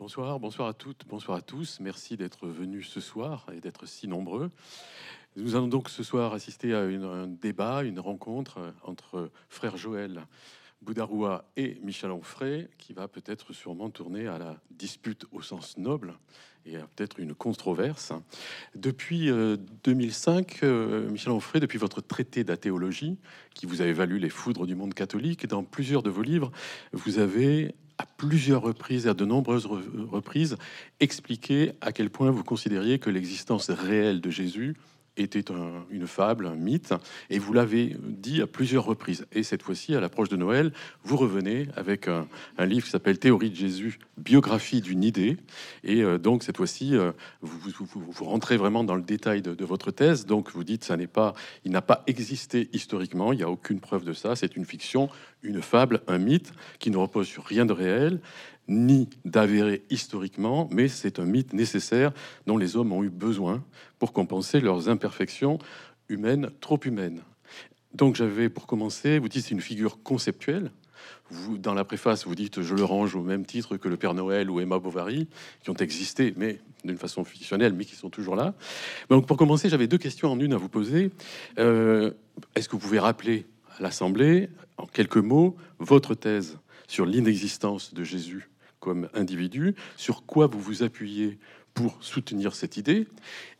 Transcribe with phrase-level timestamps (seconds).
[0.00, 1.78] Bonsoir, bonsoir à toutes, bonsoir à tous.
[1.78, 4.50] Merci d'être venus ce soir et d'être si nombreux.
[5.36, 10.26] Nous allons donc ce soir assister à un débat, une rencontre entre frère Joël
[10.80, 16.14] Boudaroua et Michel Onfray, qui va peut-être sûrement tourner à la dispute au sens noble
[16.64, 18.14] et peut-être une controverse.
[18.74, 19.30] Depuis
[19.84, 23.18] 2005, euh, euh, Michel Onfray, depuis votre traité d'athéologie,
[23.54, 26.50] qui vous avait valu les foudres du monde catholique, dans plusieurs de vos livres,
[26.92, 30.56] vous avez à plusieurs reprises, à de nombreuses reprises,
[31.00, 34.74] expliqué à quel point vous considériez que l'existence réelle de Jésus
[35.16, 35.44] était
[35.90, 36.94] une fable, un mythe,
[37.28, 39.26] et vous l'avez dit à plusieurs reprises.
[39.32, 40.72] Et cette fois-ci, à l'approche de Noël,
[41.04, 42.26] vous revenez avec un,
[42.64, 45.36] livre qui s'appelle Théorie de Jésus, biographie d'une idée.
[45.84, 49.90] Et euh, donc cette fois-ci, euh, vous, rentrez vraiment dans le détail de, de, votre
[49.90, 50.26] thèse.
[50.26, 51.34] Donc vous dites, ça n'est pas,
[51.64, 54.36] il n'a pas existé historiquement, il n'y a aucune preuve de ça.
[54.36, 55.08] C'est une fiction,
[55.42, 58.20] une fable, un mythe qui ne repose sur rien de réel
[58.70, 62.12] ni d'avéré historiquement, mais c'est un mythe nécessaire
[62.46, 63.62] dont les hommes ont eu besoin
[63.98, 65.58] pour compenser leurs imperfections
[66.08, 67.20] humaines trop humaines.
[67.92, 70.70] Donc j'avais pour commencer, vous dites c'est une figure conceptuelle.
[71.30, 74.14] Vous, dans la préface, vous dites je le range au même titre que le Père
[74.14, 75.28] Noël ou Emma Bovary,
[75.62, 78.54] qui ont existé, mais d'une façon fictionnelle, mais qui sont toujours là.
[79.08, 81.10] Donc pour commencer, j'avais deux questions en une à vous poser.
[81.58, 82.12] Euh,
[82.54, 83.46] est-ce que vous pouvez rappeler
[83.78, 88.48] à l'Assemblée, en quelques mots, votre thèse sur l'inexistence de Jésus
[88.80, 91.38] comme individu, sur quoi vous vous appuyez
[91.74, 93.06] pour soutenir cette idée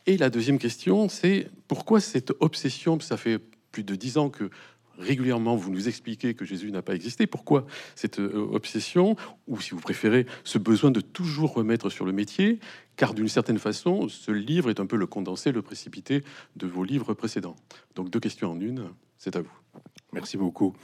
[0.05, 3.39] Et la deuxième question, c'est pourquoi cette obsession, ça fait
[3.71, 4.49] plus de dix ans que
[4.97, 9.15] régulièrement vous nous expliquez que Jésus n'a pas existé, pourquoi cette euh, obsession,
[9.47, 12.59] ou si vous préférez, ce besoin de toujours remettre sur le métier,
[12.95, 16.23] car d'une certaine façon, ce livre est un peu le condensé, le précipité
[16.55, 17.55] de vos livres précédents.
[17.95, 19.53] Donc deux questions en une, c'est à vous.
[20.13, 20.75] Merci beaucoup.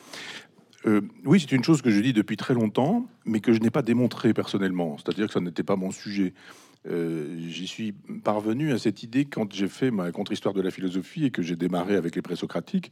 [0.86, 3.72] Euh, oui, c'est une chose que je dis depuis très longtemps, mais que je n'ai
[3.72, 4.98] pas démontré personnellement.
[4.98, 6.34] C'est-à-dire que ça n'était pas mon sujet.
[6.88, 11.26] Euh, j'y suis parvenu à cette idée quand j'ai fait ma contre-histoire de la philosophie
[11.26, 12.92] et que j'ai démarré avec les présocratiques.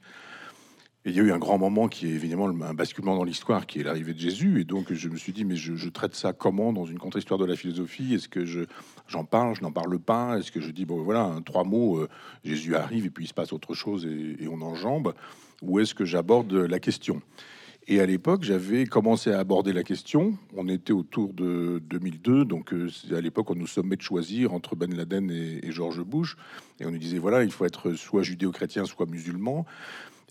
[1.05, 3.67] Et il y a eu un grand moment qui est évidemment un basculement dans l'histoire,
[3.67, 4.59] qui est l'arrivée de Jésus.
[4.59, 7.45] Et donc je me suis dit, mais je, traite ça comment dans une contre-histoire de
[7.45, 8.15] la philosophie?
[8.15, 8.61] Est-ce que je
[9.08, 10.39] j'en parle, je n'en parle pas?
[10.39, 12.09] Est-ce que je dis, bon voilà, trois mots, euh,
[12.43, 15.14] Jésus arrive et puis il se passe autre chose et, et on enjambe?
[15.61, 17.21] Ou est-ce que j'aborde la question?
[17.87, 20.35] Et à l'époque, j'avais commencé à aborder la question.
[20.55, 24.75] On était autour de 2002, donc euh, à l'époque, on nous sommait de choisir entre
[24.75, 26.35] Ben Laden et, George Bush.
[26.79, 29.65] Et on nous disait, voilà, il faut être soit judéo-chrétien, soit musulman.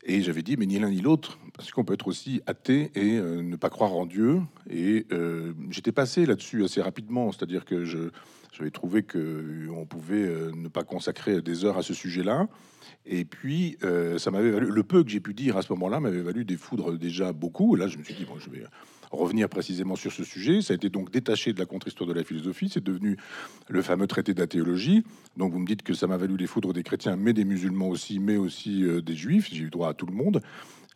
[0.04, 3.16] Et j'avais dit, mais ni l'un ni l'autre, parce qu'on peut être aussi athée et
[3.18, 4.40] euh, ne pas croire en Dieu.
[4.68, 8.10] Et euh, j'étais passé là-dessus assez rapidement, c'est-à-dire que je,
[8.56, 12.48] j'avais trouvé que on pouvait ne pas consacrer des heures à ce sujet-là.
[13.06, 16.00] Et puis, euh, ça m'avait valu, le peu que j'ai pu dire à ce moment-là
[16.00, 17.76] m'avait valu des foudres déjà beaucoup.
[17.76, 18.64] là, je me suis dit, bon, je vais
[19.10, 20.62] revenir précisément sur ce sujet.
[20.62, 22.70] Ça a été donc détaché de la contre-histoire de la philosophie.
[22.72, 23.16] C'est devenu
[23.68, 25.04] le fameux traité d'athéologie.
[25.36, 27.88] Donc, vous me dites que ça m'a valu les foudres des chrétiens, mais des musulmans
[27.88, 29.48] aussi, mais aussi euh, des juifs.
[29.52, 30.40] J'ai eu droit à tout le monde.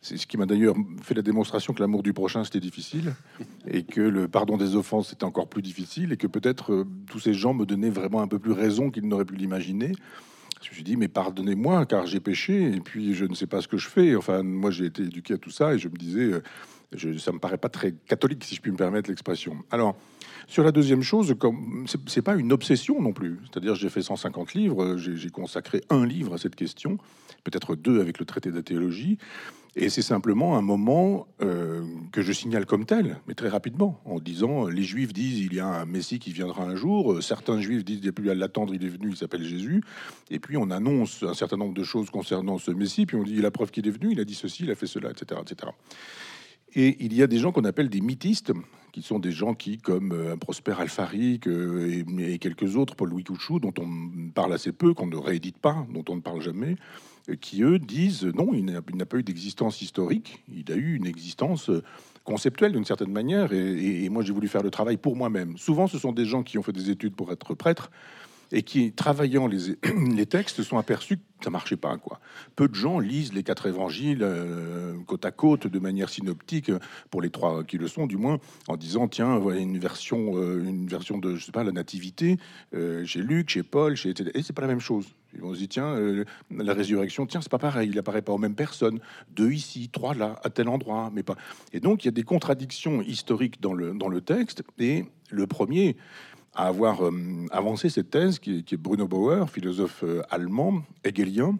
[0.01, 3.13] C'est ce qui m'a d'ailleurs fait la démonstration que l'amour du prochain c'était difficile
[3.67, 7.19] et que le pardon des offenses c'était encore plus difficile et que peut-être euh, tous
[7.19, 9.91] ces gens me donnaient vraiment un peu plus raison qu'ils n'auraient pu l'imaginer.
[10.61, 13.61] Je me suis dit, mais pardonnez-moi, car j'ai péché, et puis je ne sais pas
[13.61, 14.15] ce que je fais.
[14.15, 16.43] Enfin, moi, j'ai été éduqué à tout ça, et je me disais, euh,
[16.91, 19.55] je, ça me paraît pas très catholique, si je puis me permettre l'expression.
[19.71, 19.95] Alors,
[20.47, 23.39] sur la deuxième chose, comme c'est pas une obsession non plus.
[23.43, 26.97] C'est-à-dire, j'ai fait 150 livres, j'ai consacré un livre à cette question,
[27.43, 29.17] peut-être deux avec le traité de théologie.
[29.75, 34.19] Et c'est simplement un moment euh, que je signale comme tel, mais très rapidement, en
[34.19, 37.61] disant les Juifs disent il y a un Messie qui viendra un jour, euh, certains
[37.61, 39.83] Juifs disent il n'y a plus à l'attendre, il est venu, il s'appelle Jésus.
[40.31, 43.35] Et puis on annonce un certain nombre de choses concernant ce Messie, puis on dit
[43.41, 45.39] la preuve qu'il est venu, il a dit ceci, il a fait cela, etc.
[45.41, 45.71] etc.
[46.75, 48.51] Et il y a des gens qu'on appelle des mythistes,
[48.91, 53.73] qui sont des gens qui, comme euh, Prosper Alfaric et, quelques autres, Paul-Louis Couchou, dont
[53.79, 56.75] on parle assez peu, qu'on ne réédite pas, dont on ne parle jamais,
[57.35, 61.69] qui eux disent non, il n'a pas eu d'existence historique, il a eu une existence
[61.69, 61.83] euh,
[62.23, 65.57] conceptuelle d'une certaine manière, et, moi j'ai voulu faire le travail pour moi-même.
[65.57, 67.89] Souvent, ce sont des gens qui ont fait des études pour être prêtres
[68.51, 69.47] et qui, travaillant
[70.15, 71.97] les, textes, sont aperçus que ça marchait pas.
[71.97, 72.19] Quoi.
[72.55, 76.71] Peu de gens lisent les quatre évangiles euh, côte à côte de manière synoptique,
[77.09, 80.63] pour les trois qui le sont du moins, en disant tiens, voilà une version, euh,
[80.63, 82.37] une version de je sais pas la nativité
[83.05, 84.31] chez Luc, chez Paul, chez etc.
[84.33, 85.07] Et c'est pas la même chose.
[85.41, 88.37] On se dit, tiens, euh, la résurrection, tiens, c'est pas pareil, il apparaît pas aux
[88.37, 88.99] mêmes personnes,
[89.31, 91.35] deux ici, trois là, à tel endroit, mais pas.
[91.73, 94.63] Et donc, il y a des contradictions historiques dans le, dans le texte.
[94.79, 95.97] Et le premier
[96.53, 101.57] à avoir euh, avancé cette thèse, qui est, Bruno Bauer, philosophe euh, allemand, hegelien,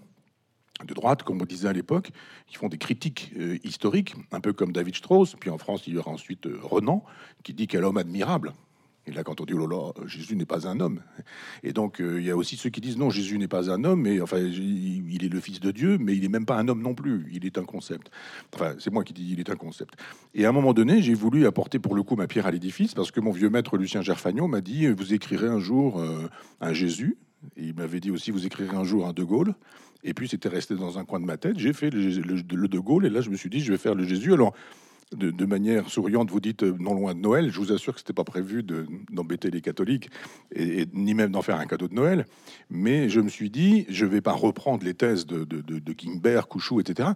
[0.85, 2.11] de droite, comme on disait à l'époque,
[2.47, 3.33] qui font des critiques
[3.65, 5.35] historiques, un peu comme David Strauss.
[5.37, 7.03] Puis en France, il y aura ensuite Renan,
[7.43, 8.53] qui dit quel homme admirable
[9.07, 11.01] Et là, quand on dit oh là là, Jésus n'est pas un homme,
[11.63, 13.83] et donc euh, il y a aussi ceux qui disent non, Jésus n'est pas un
[13.83, 16.67] homme, mais enfin il est le Fils de Dieu, mais il n'est même pas un
[16.67, 17.27] homme non plus.
[17.31, 18.11] Il est un concept.
[18.53, 19.95] Enfin, c'est moi qui dis il est un concept.
[20.35, 22.93] Et à un moment donné, j'ai voulu apporter pour le coup ma pierre à l'édifice
[22.93, 26.29] parce que mon vieux maître Lucien Gerfagnon m'a dit vous écrirez un jour euh,
[26.61, 27.17] un Jésus.
[27.57, 29.55] Il m'avait dit aussi vous écrirez un jour un De Gaulle.
[30.03, 31.57] Et puis c'était resté dans un coin de ma tête.
[31.57, 33.95] J'ai fait le, le De Gaulle et là je me suis dit je vais faire
[33.95, 34.33] le Jésus.
[34.33, 34.53] Alors
[35.15, 37.51] de, manière souriante, vous dites euh, non loin de Noël.
[37.51, 40.09] Je vous assure que ce n'était pas prévu d'embêter les catholiques
[40.93, 42.25] ni même d'en faire un cadeau de Noël.
[42.69, 46.79] Mais je me suis dit, je ne vais pas reprendre les thèses de, de, Couchou,
[46.79, 47.09] etc.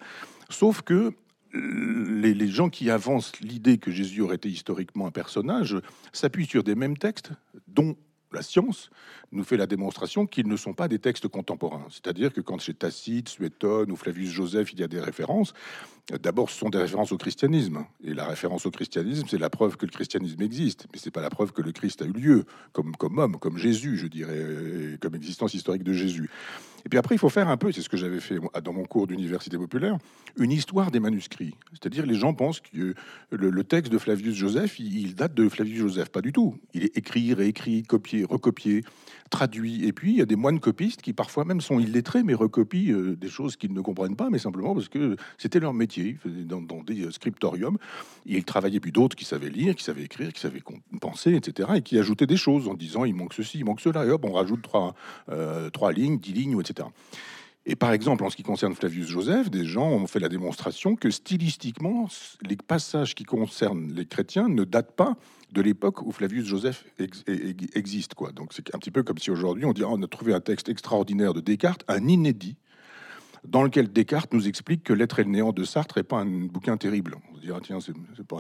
[0.50, 1.14] Sauf que
[1.54, 5.78] les, les, gens qui avancent l'idée que Jésus aurait été historiquement un personnage
[6.12, 7.32] s'appuient sur des mêmes textes,
[7.68, 7.96] dont
[8.34, 8.90] la science
[9.32, 11.86] nous fait la démonstration qu'ils ne sont pas des textes contemporains.
[11.90, 15.54] C'est-à-dire que quand chez Tacite, Suétone ou Flavius Joseph, il y a des références,
[16.22, 17.86] d'abord ce sont des références au christianisme.
[18.04, 21.22] Et la référence au christianisme, c'est la preuve que le christianisme existe, mais c'est pas
[21.22, 24.98] la preuve que le Christ a eu lieu, comme, comme homme, comme Jésus, je dirais,
[25.02, 26.30] comme existence historique de Jésus.
[26.86, 28.84] Et puis après, il faut faire un peu, c'est ce que j'avais fait dans mon
[28.84, 29.98] cours d'université populaire,
[30.38, 31.56] une histoire des manuscrits.
[31.72, 32.94] C'est-à-dire, les gens pensent que
[33.32, 36.10] le, texte de Flavius Joseph, il, date de Flavius Joseph.
[36.10, 36.56] Pas du tout.
[36.74, 38.84] Il est écrit, réécrit, copié, recopié,
[39.30, 39.86] traduit.
[39.86, 42.94] Et puis, il y a des moines copistes qui parfois même sont illettrés, mais recopient
[42.94, 46.18] euh, des choses qu'ils ne comprennent pas, mais simplement parce que c'était leur métier.
[46.26, 47.78] Dans, dans des scriptoriums,
[48.26, 50.62] ils travaillaient, puis d'autres qui savaient lire, qui savaient écrire, qui savaient
[51.00, 54.06] penser, etc., et qui ajoutaient des choses en disant il manque ceci, il manque cela,
[54.06, 54.68] et hop, on rajoute
[55.30, 56.73] euh, trois lignes, dix lignes, etc.
[57.66, 60.96] Et par exemple, en ce qui concerne Flavius Joseph, des gens ont fait la démonstration
[60.96, 62.10] que stylistiquement,
[62.42, 65.16] les passages qui concernent les chrétiens ne datent pas
[65.54, 66.84] de l'époque où Flavius Joseph
[67.74, 68.16] existe.
[68.16, 68.32] Quoi.
[68.32, 70.68] Donc c'est un petit peu comme si aujourd'hui on dit on a trouvé un texte
[70.68, 72.58] extraordinaire de Descartes, un inédit,
[73.46, 76.46] dans lequel Descartes nous explique que L'être et le néant de Sartre n'est pas un
[76.48, 77.16] bouquin terrible.
[77.32, 77.94] On se dira, tiens, c'est
[78.26, 78.38] pas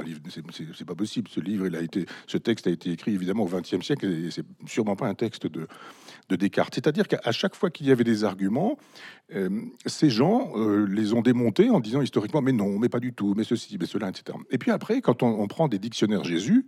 [0.86, 1.28] pas possible.
[1.30, 4.46] Ce livre, a été, ce texte a été écrit évidemment au XXe siècle et c'est
[4.66, 5.68] sûrement pas un texte de,
[6.30, 6.76] de Descartes.
[6.76, 8.78] C'est-à-dire qu'à chaque fois qu'il y avait des arguments,
[9.36, 9.50] euh,
[9.86, 13.34] ces gens euh, les ont démontés en disant historiquement, mais non, mais pas du tout,
[13.36, 14.38] mais ceci, mais cela, etc.
[14.52, 16.68] Et puis après, quand on prend des dictionnaires Jésus,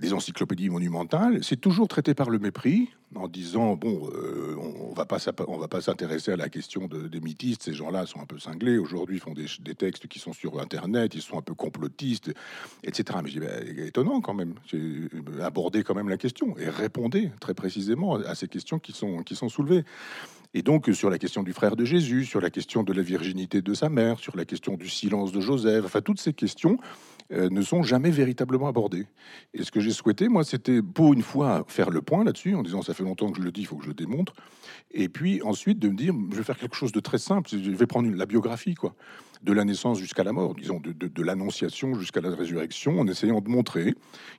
[0.00, 5.06] des encyclopédies monumentales, c'est toujours traité par le mépris, en disant bon, euh, on va
[5.06, 7.62] pas va pas s'intéresser à la question de, des mythistes.
[7.62, 8.78] Ces gens-là sont un peu cinglés.
[8.78, 12.32] Aujourd'hui, font des, textes qui sont sur Internet, ils sont un peu complotistes,
[12.84, 13.18] etc.
[13.24, 14.54] Mais ben, étonnant quand même.
[14.66, 15.08] J'ai
[15.42, 19.84] abordé quand même la question et répondez très précisément à ces questions qui sont soulevées.
[20.54, 23.60] Et donc sur la question du frère de Jésus, sur la question de la virginité
[23.60, 26.78] de sa mère, sur la question du silence de Joseph, enfin toutes ces questions
[27.32, 29.06] euh, ne sont jamais véritablement abordées.
[29.52, 32.62] Et ce que j'ai souhaité, moi, c'était pour une fois faire le point là-dessus, en
[32.62, 34.32] disant ça fait longtemps que je le dis, il faut que je le démontre.
[34.90, 37.70] Et puis ensuite de me dire, je vais faire quelque chose de très simple, je
[37.70, 38.94] vais prendre la biographie, quoi,
[39.42, 43.40] de la naissance jusqu'à la mort, disons, de, de l'annonciation jusqu'à la résurrection, en essayant
[43.40, 43.94] de montrer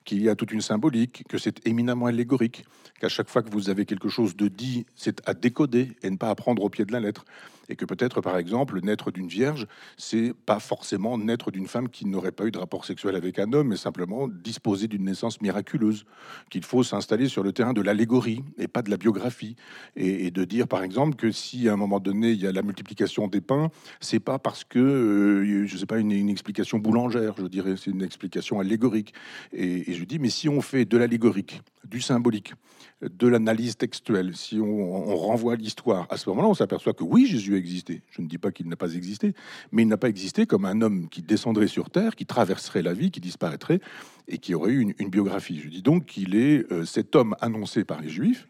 [0.06, 2.66] qu'il y a toute une symbolique, que c'est éminemment allégorique,
[3.00, 6.18] qu'à chaque fois que vous avez quelque chose de dit, c'est à décoder et ne
[6.18, 7.26] pas à prendre au pied de la lettre.
[7.72, 12.08] Et que peut-être, par exemple, naître d'une vierge, c'est pas forcément naître d'une femme qui
[12.08, 16.06] n'aurait pas eu de rapport sexuel avec un homme, mais simplement disposer d'une naissance miraculeuse,
[16.50, 19.56] qu'il faut s'installer sur le terrain de l'allégorie et pas de la biographie,
[19.96, 22.64] et, de dire, par exemple, que si à un moment donné il y a la
[22.64, 23.70] multiplication des pains,
[24.00, 28.02] c'est pas parce que, euh, je sais pas, une, explication boulangère, je dirais, c'est une
[28.02, 29.14] explication allégorique.
[29.54, 32.54] Et, et je dis, mais si on fait de l'allégorique, du symbolique,
[33.02, 37.56] de l'analyse textuelle, si on, renvoie l'histoire, à ce moment-là, on s'aperçoit que oui, Jésus
[37.56, 38.02] a existé.
[38.12, 39.34] Je ne dis pas qu'il n'a pas existé,
[39.72, 42.94] mais il n'a pas existé comme un homme qui descendrait sur terre, qui traverserait la
[42.94, 43.80] vie, qui disparaîtrait
[44.28, 45.60] et qui aurait eu une, biographie.
[45.64, 48.48] Je dis donc qu'il est euh, cet homme annoncé par les Juifs.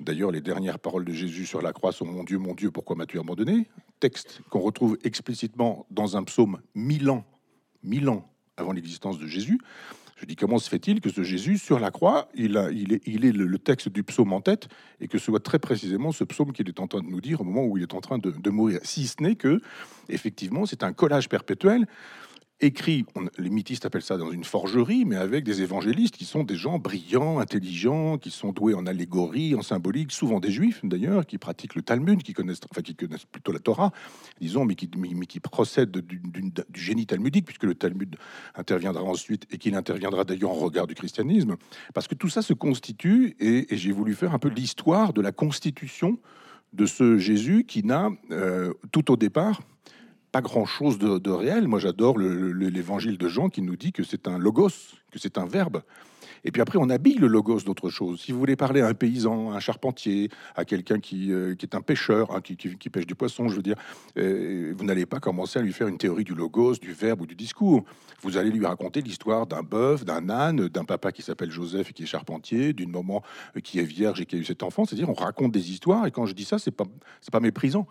[0.00, 2.96] D'ailleurs, les dernières paroles de Jésus sur la croix sont Mon Dieu, mon Dieu, pourquoi
[2.96, 3.66] m'as-tu abandonné?
[3.98, 7.24] Texte qu'on retrouve explicitement dans un psaume mille ans,
[7.82, 9.58] mille ans avant l'existence de Jésus.
[10.16, 13.58] Je dis comment se fait-il que ce Jésus sur la croix, il, a, est le,
[13.58, 14.68] texte du psaume en tête
[15.00, 17.42] et que ce soit très précisément ce psaume qu'il est en train de nous dire
[17.42, 18.80] au moment où il est en train de, de mourir?
[18.82, 19.60] Si ce n'est que,
[20.08, 21.86] effectivement, c'est un collage perpétuel
[22.60, 23.04] écrit,
[23.36, 26.78] les mythistes appellent ça dans une forgerie, mais avec des évangélistes qui sont des gens
[26.78, 31.74] brillants, intelligents, qui sont doués en allégorie, en symbolique, souvent des juifs d'ailleurs, qui pratiquent
[31.74, 33.92] le Talmud, qui connaissent, enfin qui connaissent plutôt la Torah,
[34.40, 34.88] disons, mais qui,
[35.40, 36.20] procèdent du,
[36.74, 38.16] génie talmudique, puisque le Talmud
[38.54, 41.56] interviendra ensuite et qu'il interviendra d'ailleurs en regard du christianisme,
[41.92, 45.32] parce que tout ça se constitue, et, j'ai voulu faire un peu l'histoire de la
[45.32, 46.18] constitution
[46.72, 49.60] de ce Jésus qui n'a, euh, tout au départ,
[50.40, 51.68] grand-chose de, réel.
[51.68, 54.68] Moi, j'adore l'évangile de Jean qui nous dit que c'est un logos,
[55.10, 55.82] que c'est un verbe.
[56.44, 58.20] Et puis après, on habille le logos d'autre chose.
[58.20, 61.66] Si vous voulez parler à un paysan, à un charpentier, à quelqu'un qui, euh, qui,
[61.66, 62.56] est un pêcheur, hein, qui,
[62.90, 63.76] pêche du poisson, je veux dire,
[64.18, 67.26] euh, vous n'allez pas commencer à lui faire une théorie du logos, du verbe ou
[67.26, 67.84] du discours.
[68.22, 71.92] Vous allez lui raconter l'histoire d'un bœuf, d'un âne, d'un papa qui s'appelle Joseph et
[71.92, 73.22] qui est charpentier, d'une maman
[73.62, 74.84] qui est vierge et qui a eu cet enfant.
[74.84, 76.06] C'est-à-dire, on raconte des histoires.
[76.06, 76.84] Et quand je dis ça, c'est pas,
[77.30, 77.86] pas méprisant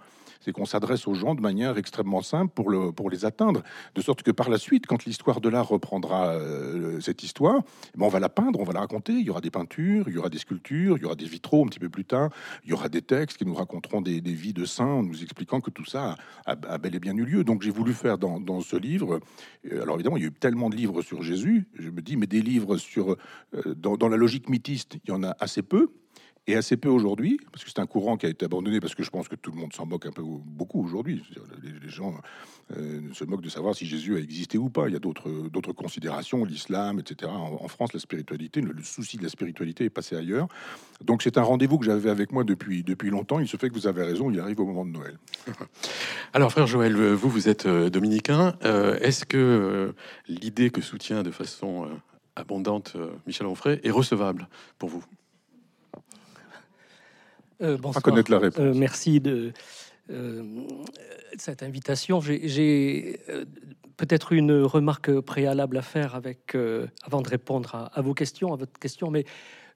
[0.46, 3.64] c'est qu'on s'adresse aux gens de manière extrêmement simple pour, le, pour les atteindre,
[3.96, 7.62] de sorte que par la suite, quand l'histoire de l'art reprendra euh, cette histoire,
[7.98, 9.14] ben, on va la peindre, on va la raconter.
[9.14, 11.64] Il y aura des peintures, il y aura des sculptures, il y aura des vitraux
[11.64, 12.30] un petit peu plus tard,
[12.64, 15.62] il y aura des textes qui nous raconteront des, vies de saints, en nous expliquant
[15.62, 17.44] que tout ça a, bel et bien eu lieu.
[17.44, 19.20] Donc j'ai voulu faire dans, dans, ce livre,
[19.72, 22.18] euh, alors évidemment, il y a eu tellement de livres sur Jésus, je me dis,
[22.18, 23.16] mais des livres sur,
[23.54, 25.90] euh, dans, dans la logique mythiste, il y en a assez peu
[26.48, 29.04] et assez peu aujourd'hui, parce que c'est un courant qui a été abandonné, parce que
[29.04, 31.24] je pense que tout le monde s'en moque un peu beaucoup aujourd'hui.
[31.64, 32.14] Les, gens
[32.76, 34.88] euh, se moquent de savoir si Jésus a existé ou pas.
[34.88, 37.32] Il y a d'autres considérations, l'islam, etc.
[37.34, 40.48] En, France, la spiritualité, le, souci de la spiritualité est passé ailleurs.
[41.04, 43.40] Donc c'est un rendez-vous que j'avais avec moi depuis depuis longtemps.
[43.40, 45.18] Il se fait que vous avez raison, il arrive au moment de Noël.
[46.34, 48.56] Alors frère Joël, vous vous êtes euh, dominicain.
[48.64, 49.94] Euh, est-ce que
[50.28, 51.90] l'idée que soutient de façon
[52.36, 54.48] abondante Michel Onfray est recevable
[54.78, 55.04] pour vous?
[57.66, 58.04] Euh, bonsoir.
[58.04, 58.60] connaître la réponse.
[58.60, 59.54] Euh, merci de
[60.10, 60.44] euh,
[61.38, 62.22] cette invitation.
[62.22, 63.20] J'ai
[63.98, 66.56] peut-être une remarque préalable à faire avec,
[67.04, 69.26] avant de répondre à, vos questions, à votre question, mais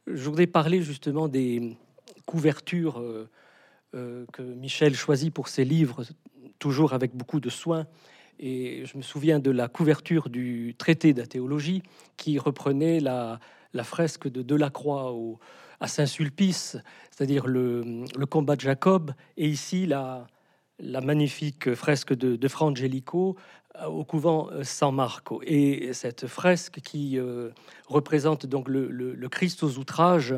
[0.07, 1.77] je voudrais parler justement des
[2.25, 3.03] couvertures
[3.93, 6.03] que Michel choisit pour ses livres,
[6.59, 7.87] toujours avec beaucoup de soin.
[8.39, 11.81] Et je me souviens de la couverture du traité de la théologie
[12.17, 13.39] qui reprenait la,
[13.73, 15.39] la fresque de Delacroix au,
[15.79, 16.77] à Saint-Sulpice,
[17.11, 20.27] c'est-à-dire le, combat de Jacob, et ici la,
[20.79, 23.35] magnifique fresque de, de Fra Angelico
[23.81, 25.41] euh, au couvent euh, San Marco.
[25.45, 27.49] Et cette fresque qui euh,
[27.87, 30.35] représente donc le, Christ aux outrages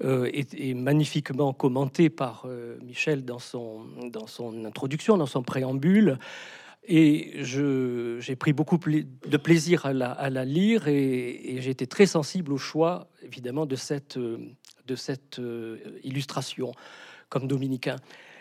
[0.00, 2.46] est, magnifiquement commentée par
[2.82, 6.18] Michel dans son, dans son introduction, dans son préambule.
[6.86, 12.52] Et j'ai pris beaucoup de plaisir à la, lire et, et j'ai été très sensible
[12.52, 14.18] au choix, évidemment, de cette,
[14.94, 16.72] cette euh, illustration
[17.28, 17.96] comme dominicain.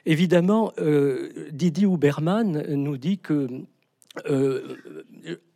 [0.06, 3.48] Évidemment, euh, Didier Huberman nous dit que
[4.30, 4.76] euh,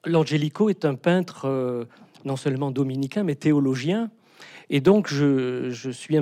[0.06, 1.88] l'Angelico est un peintre
[2.24, 4.10] non seulement dominicain, mais théologien.
[4.70, 6.18] Et donc, je ne suis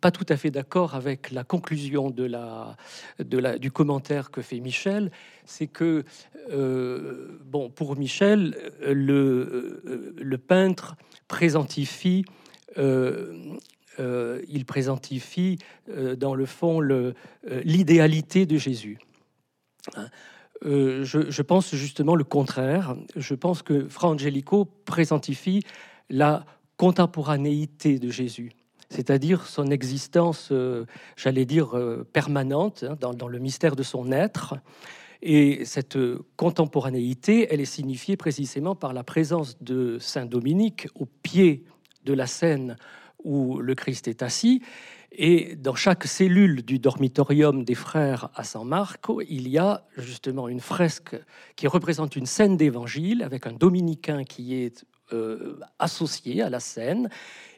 [0.00, 2.76] pas tout à fait d'accord avec la conclusion de la,
[3.18, 5.10] de la, du commentaire que fait Michel.
[5.44, 6.04] C'est que,
[7.44, 10.96] bon, pour Michel, le, le peintre
[11.28, 12.24] présentifie
[14.00, 15.58] euh, il présentifie
[15.90, 17.12] euh, dans le fond euh,
[17.64, 18.98] l'idéalité de Jésus.
[19.96, 20.08] Hein.
[20.62, 22.96] je, pense justement le contraire.
[23.16, 25.64] Je pense que Fra Angelico présentifie
[26.08, 26.44] la
[26.80, 28.52] contemporanéité de Jésus,
[28.88, 30.50] c'est-à-dire son existence,
[31.14, 31.78] j'allais dire,
[32.14, 34.54] permanente hein, dans, dans, le mystère de son être.
[35.20, 35.98] Et cette
[36.36, 41.66] contemporanéité, elle est signifiée précisément par la présence de Saint Dominique au pied
[42.06, 42.78] de la scène
[43.24, 44.62] où le Christ est assis.
[45.12, 50.48] Et dans chaque cellule du dormitorium des frères à San Marco, il y a justement
[50.48, 51.14] une fresque
[51.56, 57.08] qui représente une scène d'évangile avec un dominicain qui est euh, associé à la scène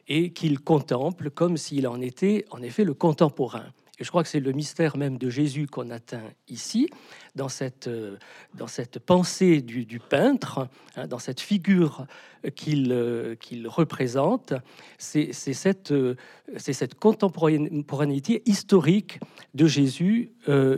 [0.07, 3.65] et qu'il contemple comme s'il en était en effet le contemporain.
[3.99, 6.89] Et je crois que c'est le mystère même de Jésus qu'on atteint ici,
[7.35, 8.17] dans cette, euh,
[8.55, 12.07] dans cette pensée du, peintre, hein, dans cette figure
[12.55, 14.53] qu'il euh, représente.
[14.97, 16.15] C'est cette, euh,
[16.57, 19.19] cette contemporanéité historique
[19.53, 20.31] de Jésus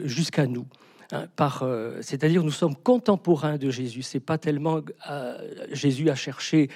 [0.03, 0.67] jusqu'à nous.
[1.11, 1.67] Hein, par,
[2.01, 4.01] c'est-à-dire nous sommes contemporains de Jésus.
[4.01, 4.81] C'est pas tellement
[5.71, 6.69] Jésus a cherché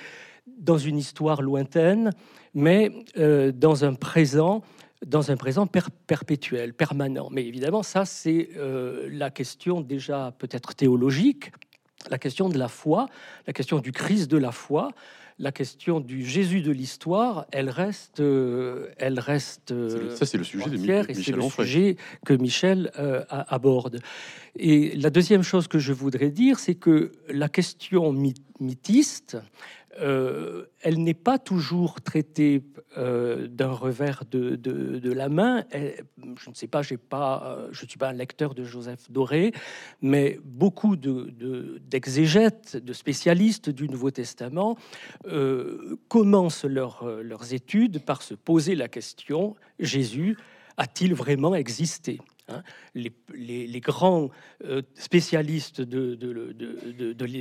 [0.58, 2.12] dans une histoire lointaine,
[2.54, 4.64] mais dans un présent
[5.06, 7.30] dans un présent perpétuel, permanent.
[7.32, 11.52] Mais évidemment, ça, c'est euh, la question déjà peut-être théologique,
[12.10, 13.08] la question de la foi,
[13.48, 14.92] la question du Christ de la foi,
[15.40, 19.74] la question du Jésus de l'histoire, elle reste, euh, elle reste.
[20.16, 24.02] ça, c'est le sujet de Michel et c'est le sujet que Michel euh, aborde.
[24.58, 28.14] Et la deuxième chose que je voudrais dire, c'est que la question
[28.60, 29.38] mythiste,
[30.00, 32.62] euh, elle n'est pas toujours traitée
[32.98, 35.64] euh, d'un revers de, la main.
[35.74, 39.52] je ne sais pas, euh, je ne suis pas un lecteur de Joseph Doré,
[40.02, 44.78] mais beaucoup d'exégètes, de, spécialistes du Nouveau Testament
[46.08, 50.38] commencent leurs études par se poser la question Jésus
[50.78, 52.20] a-t-il vraiment existé?
[52.50, 52.64] Hein.
[52.96, 54.30] Les, grands
[54.66, 56.16] euh, spécialistes de,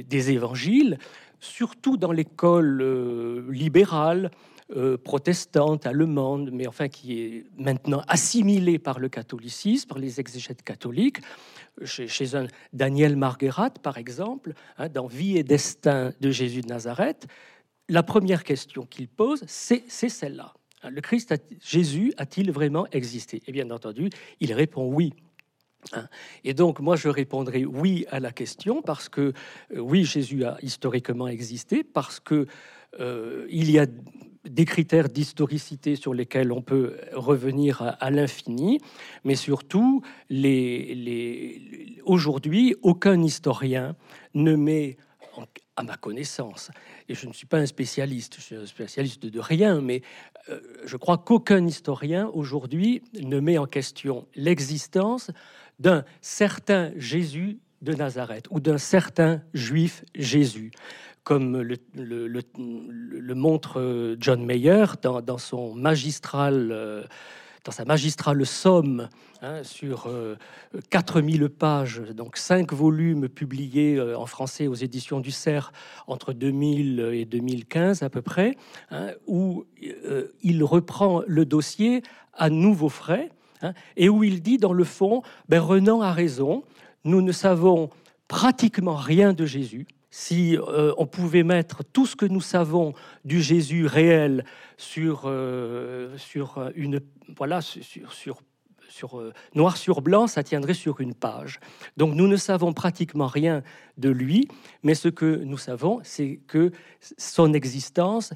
[0.03, 0.99] des évangiles,
[1.41, 4.31] surtout dans l'école euh, libérale,
[4.77, 10.62] euh, protestante, allemande, mais enfin qui est maintenant assimilée par le catholicisme, par les exégètes
[10.62, 11.21] catholiques,
[11.85, 17.27] chez, un Daniel Marguerat, par exemple, hein, dans Vie et destin de Jésus de Nazareth,
[17.88, 20.53] la première question qu'il pose, c'est celle-là.
[20.85, 23.42] Le Christ, Jésus, a-t-il vraiment existé?
[23.47, 25.12] Et bien entendu, il répond oui.
[25.92, 26.08] Hein.
[26.44, 29.32] Et donc, moi, je répondrai oui à la question parce que
[29.75, 32.47] euh, oui, Jésus a historiquement existé, parce que
[33.00, 33.87] euh, il y a
[34.44, 38.80] des critères d'historicité sur lesquels on peut revenir à, l'infini,
[39.25, 40.02] mais surtout,
[42.04, 43.94] aujourd'hui, aucun historien
[44.35, 44.97] ne met,
[45.76, 46.71] à ma connaissance,
[47.09, 50.02] et je ne suis pas un spécialiste, je suis un spécialiste de rien, mais
[50.49, 55.30] euh, je crois qu'aucun historien aujourd'hui ne met en question l'existence
[55.78, 60.73] d'un certain Jésus de Nazareth ou d'un certain juif Jésus,
[61.23, 67.04] comme le, montre John Mayer dans, son magistral, euh,
[67.68, 69.08] dans sa magistrale somme
[69.42, 70.10] hein, sur
[70.88, 75.70] 4000 euh, pages, donc cinq volumes publiés en français aux éditions du CERF
[76.06, 78.56] entre 2000 et 2015 à peu près,
[78.90, 79.66] hein, où
[80.42, 83.30] il reprend le dossier à nouveau frais
[83.62, 86.62] Hein, et où il dit dans le fond, ben Renan a raison,
[87.04, 87.90] nous ne savons
[88.28, 89.87] pratiquement rien de Jésus.
[90.11, 94.45] Si euh, on pouvait mettre tout ce que nous savons du Jésus réel
[94.77, 97.00] sur, euh, sur une
[97.37, 98.41] voilà sur, sur,
[98.88, 101.61] sur euh, noir sur blanc, ça tiendrait sur une page.
[101.99, 103.62] Donc nous ne savons pratiquement rien
[103.99, 104.49] de lui,
[104.83, 106.73] mais ce que nous savons, c'est que
[107.19, 108.33] son existence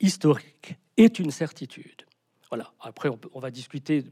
[0.00, 2.06] historique est une certitude.
[2.48, 2.72] Voilà.
[2.80, 4.04] Après, on va discuter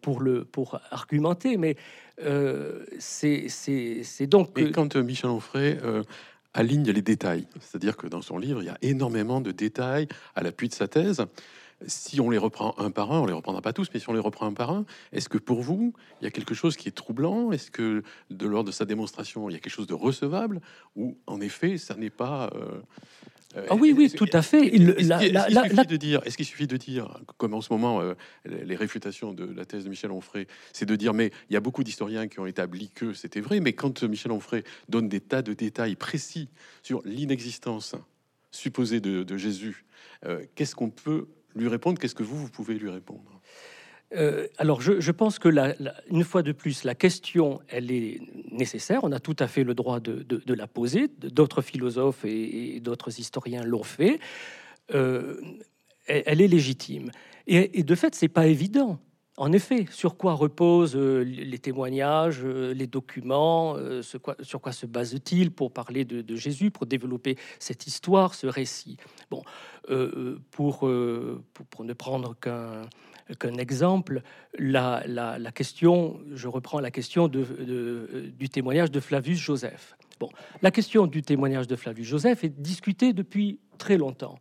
[0.00, 1.76] pour, le, pour argumenter, mais
[2.22, 4.58] euh, c'est donc...
[4.58, 6.02] Et quand euh, Michel Onfray euh,
[6.54, 10.42] aligne les détails, c'est-à-dire que dans son livre, il y a énormément de détails à
[10.42, 11.24] l'appui de sa thèse.
[11.86, 14.12] Si on les reprend un par un, on les reprendra pas tous, mais si on
[14.12, 16.88] les reprend un par un, est-ce que pour vous, il y a quelque chose qui
[16.88, 17.52] est troublant?
[17.52, 20.60] Est-ce que de lors de sa démonstration, il y a quelque chose de recevable?
[20.96, 22.50] Ou en effet, ça n'est pas...
[22.54, 22.80] Euh,
[23.56, 24.66] ah oui, oui, tout à fait.
[24.66, 28.14] Est-ce qu'il suffit de dire, comme en ce moment, euh,
[28.44, 31.60] les réfutations de la thèse de Michel Onfray, c'est de dire, mais il y a
[31.60, 35.40] beaucoup d'historiens qui ont établi que c'était vrai, mais quand Michel Onfray donne des tas
[35.40, 36.48] de détails précis
[36.82, 37.94] sur l'inexistence
[38.50, 39.86] supposée de, Jésus,
[40.26, 41.98] euh, qu'est-ce qu'on peut lui répondre?
[41.98, 43.40] Qu'est-ce que vous, vous pouvez lui répondre?
[44.14, 45.48] Euh, alors, je, pense que,
[46.10, 48.20] une fois de plus, la question, elle est
[48.58, 49.00] nécessaire.
[49.02, 51.08] On a tout à fait le droit de, la poser.
[51.08, 54.20] D'autres philosophes et, d'autres historiens l'ont fait.
[54.94, 55.40] Euh,
[56.06, 57.10] elle, est légitime.
[57.46, 58.98] Et, de fait, c'est pas évident.
[59.36, 65.72] En effet, sur quoi reposent euh, les témoignages, les documents, sur quoi se base-t-il pour
[65.72, 68.96] parler de, Jésus, pour développer cette histoire, ce récit?
[69.30, 69.42] Bon,
[70.50, 72.82] pour, ne prendre qu'un
[73.38, 74.22] qu'un exemple,
[74.58, 75.02] la,
[75.54, 79.96] question, je reprends la question de, du témoignage de Flavius Joseph.
[80.20, 80.30] Bon,
[80.62, 84.38] la question du témoignage de Flavius Joseph est discutée depuis très longtemps.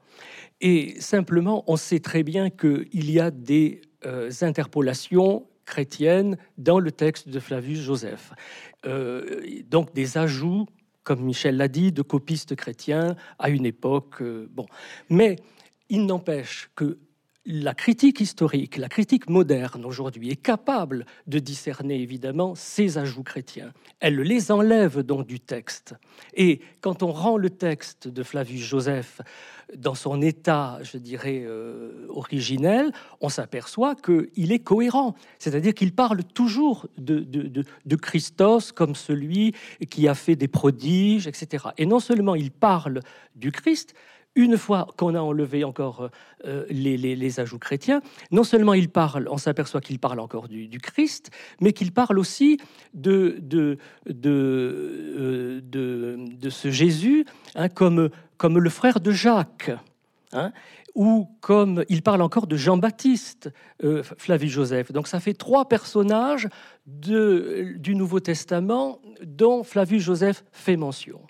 [0.61, 6.91] Et simplement, on sait très bien qu'il y a des euh, interpolations chrétiennes dans le
[6.91, 8.31] texte de Flavius Joseph.
[8.85, 10.65] Euh, donc des ajouts,
[11.03, 14.21] comme Michel l'a dit, de copistes chrétiens à une époque.
[14.21, 14.65] Euh, bon,
[15.09, 15.35] mais
[15.89, 16.97] il n'empêche que
[17.49, 23.71] la critique historique, la critique moderne aujourd'hui est capable de discerner évidemment ces ajouts chrétiens.
[24.01, 25.95] Elle les enlève donc du texte.
[26.33, 29.21] Et quand on rend le texte de Flavius Joseph
[29.77, 35.15] dans son état, je dirais, euh, originel, on s'aperçoit qu'il est cohérent.
[35.39, 39.53] C'est-à-dire qu'il parle toujours de, de, Christos comme celui
[39.89, 41.67] qui a fait des prodiges, etc.
[41.77, 42.99] Et non seulement il parle
[43.35, 43.93] du Christ,
[44.37, 46.09] une fois qu'on a enlevé encore
[46.45, 51.31] euh, les, ajouts chrétiens, non seulement il parle, on s'aperçoit qu'il parle encore du, Christ,
[51.59, 52.59] mais qu'il parle aussi
[52.93, 59.71] de, de, de, euh, ce Jésus hein, comme, comme le frère de Jacques.
[60.33, 60.51] Hein,
[60.93, 63.51] ou comme il parle encore de Jean-Baptiste,
[63.83, 64.91] euh, Flavie Joseph.
[64.91, 66.49] Donc ça fait trois personnages
[66.85, 71.21] de, du Nouveau Testament dont Flavius Joseph fait mention.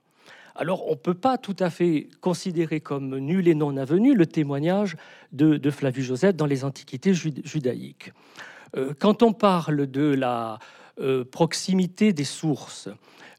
[0.57, 4.25] Alors on ne peut pas tout à fait considérer comme nul et non avenu le
[4.25, 4.97] témoignage
[5.31, 8.11] de, Flavius Joseph dans les antiquités judaïques.
[8.75, 10.57] Euh, quand on parle de la
[10.99, 12.89] euh, proximité des sources,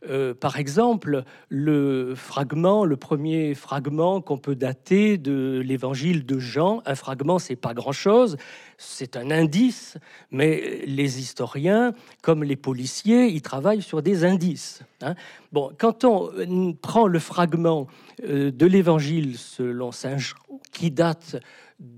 [0.09, 6.83] Euh, par exemple, le fragment, le premier fragment qu'on peut dater de l'évangile de Jean,
[6.87, 8.37] un fragment, c'est pas grand-chose,
[8.77, 9.99] c'est un indice,
[10.31, 14.83] mais les historiens, comme les policiers, ils travaillent sur des indices.
[15.03, 15.15] Hein.
[15.53, 17.89] Bon, quand on prend le fragment
[18.25, 20.37] euh, de l'évangile selon Saint Jean,
[20.73, 21.37] qui date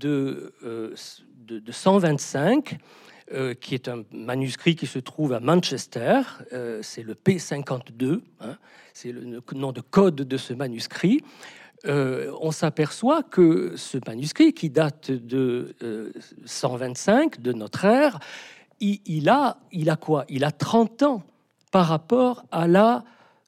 [0.03, 2.79] euh, de 125,
[3.33, 6.21] euh, qui est un manuscrit qui se trouve à Manchester.
[6.53, 8.57] Euh, c'est le P52, hein,
[8.93, 11.21] c'est le nom de code de ce manuscrit.
[11.85, 15.75] Euh, on s'aperçoit que ce manuscrit, qui date de
[16.45, 18.19] 125 de notre ère,
[18.79, 20.25] il, a, il a quoi?
[20.29, 21.23] Il a 30 ans
[21.71, 23.03] par rapport à la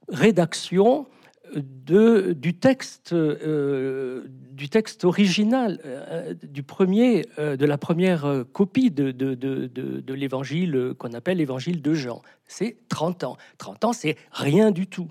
[0.10, 1.08] rédaction
[1.56, 9.12] du, texte, euh, du texte original, euh, du premier, euh, de la première copie de,
[9.12, 12.22] de, de l'évangile qu'on appelle l'évangile de Jean.
[12.48, 13.38] C'est 30 ans.
[13.58, 15.10] 30 ans, c'est rien du tout.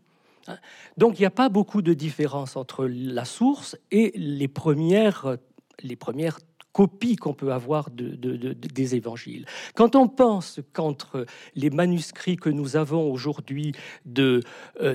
[0.48, 0.58] Hein.
[0.96, 5.36] Donc il n'y a pas beaucoup de différence entre la source et les premières,
[5.82, 6.38] les premières
[6.72, 8.14] copie qu'on peut avoir de,
[8.52, 9.46] des évangiles.
[9.74, 13.72] Quand on pense qu'entre les manuscrits que nous avons aujourd'hui
[14.18, 14.40] euh,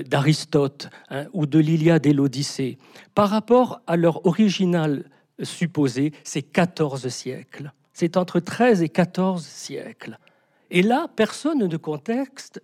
[0.06, 2.78] d'Aristote hein, ou de l'Iliade et l'Odyssée,
[3.14, 5.04] par rapport à leur original
[5.42, 7.72] supposé, c'est 14 siècles.
[7.92, 10.18] C'est entre 13 et 14 siècles.
[10.70, 12.60] Et là, personne ne conteste,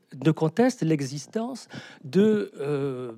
[0.83, 1.69] l'existence
[2.17, 3.13] euh,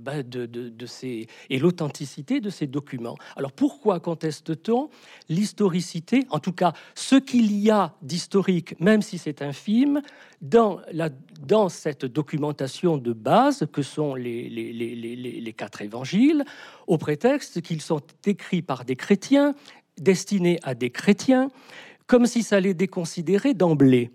[0.86, 3.16] ces, et l'authenticité de ces documents.
[3.34, 4.88] Alors pourquoi conteste-t-on
[5.28, 10.02] l'historicité, en tout cas ce qu'il y a d'historique, même si c'est infime,
[10.40, 10.80] dans,
[11.40, 16.44] dans cette documentation de base que sont les, les quatre évangiles,
[16.86, 19.54] au prétexte qu'ils sont écrits par des chrétiens,
[19.98, 21.50] destinés à des chrétiens,
[22.06, 24.12] comme si ça les déconsidérait d'emblée.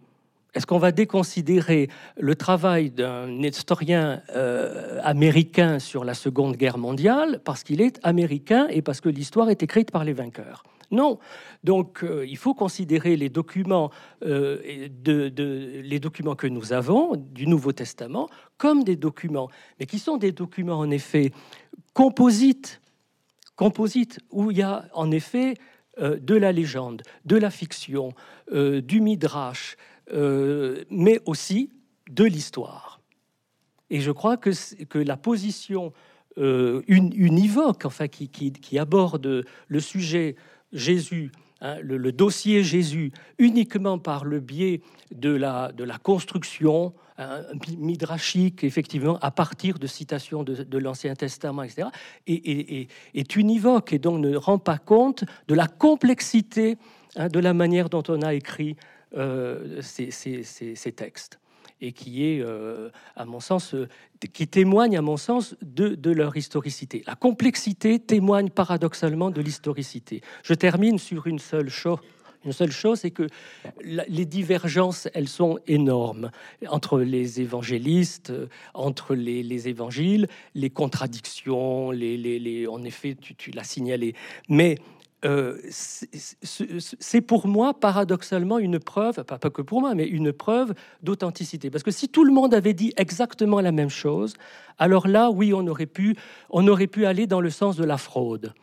[0.53, 1.87] Est-ce qu'on va déconsidérer
[2.17, 8.67] le travail d'un historien euh, américain sur la Seconde Guerre mondiale parce qu'il est américain
[8.69, 10.63] et parce que l'histoire est écrite par les vainqueurs?
[10.91, 11.19] Non.
[11.63, 13.91] Donc, euh, il faut considérer les documents,
[14.23, 19.47] euh, les documents que nous avons du Nouveau Testament comme des documents,
[19.79, 21.31] mais qui sont des documents en effet
[21.93, 22.81] composites,
[23.55, 25.53] composites où il y a en effet
[25.97, 28.13] de la légende, de la fiction,
[28.51, 29.75] du midrash,
[30.13, 31.69] euh, mais aussi
[32.09, 33.01] de l'histoire.
[33.89, 34.51] Et je crois que,
[34.85, 35.93] que la position
[36.37, 40.35] euh, univoque, enfin, qui, qui, aborde le sujet
[40.71, 44.81] Jésus, hein, le, dossier Jésus, uniquement par le biais
[45.13, 47.41] de la, de la construction hein,
[47.77, 51.89] midrashique, effectivement, à partir de citations de, l'Ancien Testament, etc.,
[52.27, 56.77] et, est univoque et donc ne rend pas compte de la complexité
[57.17, 58.77] hein, de la manière dont on a écrit
[59.17, 61.39] euh, ces, textes
[61.81, 63.89] et qui est, euh, à mon sens, euh,
[64.31, 67.03] qui témoigne, à mon sens, de, leur historicité.
[67.05, 70.21] La complexité témoigne paradoxalement de l'historicité.
[70.43, 71.99] Je termine sur une seule chose.
[72.45, 73.27] Une seule chose, c'est que
[73.83, 76.31] les divergences, elles sont énormes
[76.69, 78.31] entre les évangélistes,
[78.73, 84.15] entre les, évangiles, les contradictions, les, en effet, tu, tu l'as signalé.
[84.49, 84.77] Mais
[85.23, 91.69] euh, c'est pour moi paradoxalement une preuve, pas, que pour moi, mais une preuve d'authenticité.
[91.69, 94.33] Parce que si tout le monde avait dit exactement la même chose,
[94.79, 96.15] alors là, oui, on aurait pu,
[96.49, 98.53] on aurait pu aller dans le sens de la fraude,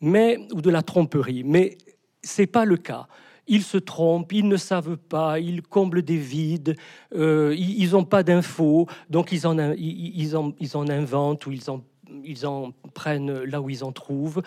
[0.00, 1.44] mais ou de la tromperie.
[1.44, 1.78] Mais
[2.22, 3.06] c'est pas le cas.
[3.46, 6.76] Ils se trompent, ils ne savent pas, ils comblent des vides,
[7.14, 11.70] euh, ils n'ont pas d'infos, donc ils en, ils, en, ils en inventent ou ils
[11.70, 11.82] en
[12.30, 14.42] ils en prennent là où ils en trouvent.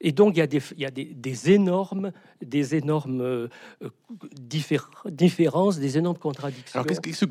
[0.00, 3.48] Et donc, il y a des, il y a des, énormes, des énormes euh,
[4.40, 6.80] différences, des énormes contradictions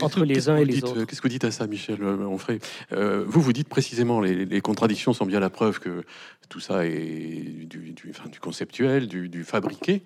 [0.01, 1.05] entre les uns et les autres.
[1.05, 2.59] Qu'est-ce que vous dites à ça, Michel euh, Onfray?
[2.91, 6.03] Euh, Vous, vous dites précisément les, les contradictions sont bien la preuve que
[6.49, 10.03] tout ça est du, du, du conceptuel, du, fabriqué,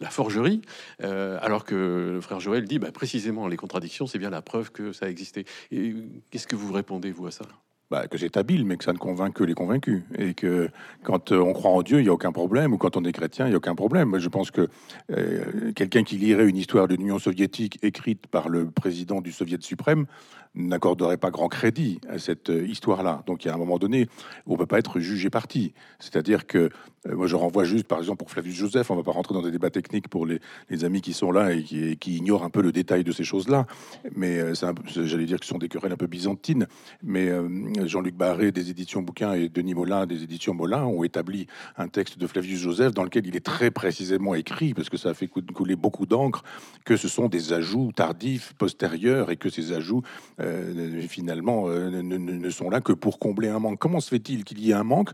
[0.00, 0.60] la forgerie,
[1.00, 4.92] alors que le frère Joël dit bah, précisément les contradictions, c'est bien la preuve que
[4.92, 5.46] ça a existé.
[6.30, 7.46] Qu'est-ce que vous répondez, vous, à ça?
[7.90, 10.02] Bah, que c'est habile, mais que ça ne convainc que les convaincus.
[10.18, 10.68] Et que
[11.04, 13.12] quand euh, on croit en Dieu, il n'y a aucun problème, ou quand on est
[13.12, 14.18] chrétien, il n'y a aucun problème.
[14.18, 14.68] Je pense que
[15.12, 19.62] euh, quelqu'un qui lirait une histoire de l'Union soviétique écrite par le président du Soviet
[19.62, 20.06] suprême
[20.56, 23.22] n'accorderait pas grand crédit à cette euh, histoire-là.
[23.26, 24.08] Donc, il y a un moment donné
[24.46, 25.72] où on ne peut pas être jugé parti.
[25.98, 26.70] C'est-à-dire que
[27.06, 29.34] Euh, moi, je renvoie juste, par exemple, pour Flavius Joseph, on ne va pas rentrer
[29.34, 30.40] dans des débats techniques pour les,
[30.84, 33.66] amis qui sont là et qui, ignorent un peu le détail de ces choses-là.
[34.14, 34.54] Mais euh,
[34.86, 36.66] j'allais dire que ce sont des querelles un peu byzantines.
[37.02, 37.30] Mais
[37.86, 42.18] Jean-Luc Barré des éditions Bouquins et Denis Molin des éditions Molin ont établi un texte
[42.18, 45.28] de Flavius Joseph dans lequel il est très précisément écrit, parce que ça a fait
[45.28, 46.42] couler beaucoup d'encre,
[46.84, 50.02] que ce sont des ajouts tardifs, postérieurs, et que ces ajouts,
[51.08, 53.78] finalement, ne, ne sont là que pour combler un manque.
[53.78, 55.10] Comment se fait-il qu'il y ait un manque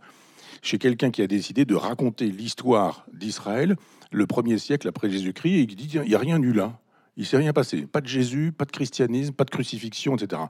[0.62, 3.77] chez quelqu'un qui a décidé de raconter l'histoire d'Israël
[4.12, 6.79] le premier siècle après Jésus-Christ et qui dit il n'y a rien eu là.
[7.16, 7.87] Il s'est rien passé.
[7.87, 10.42] Pas de Jésus, pas de christianisme, pas de crucifixion, etc.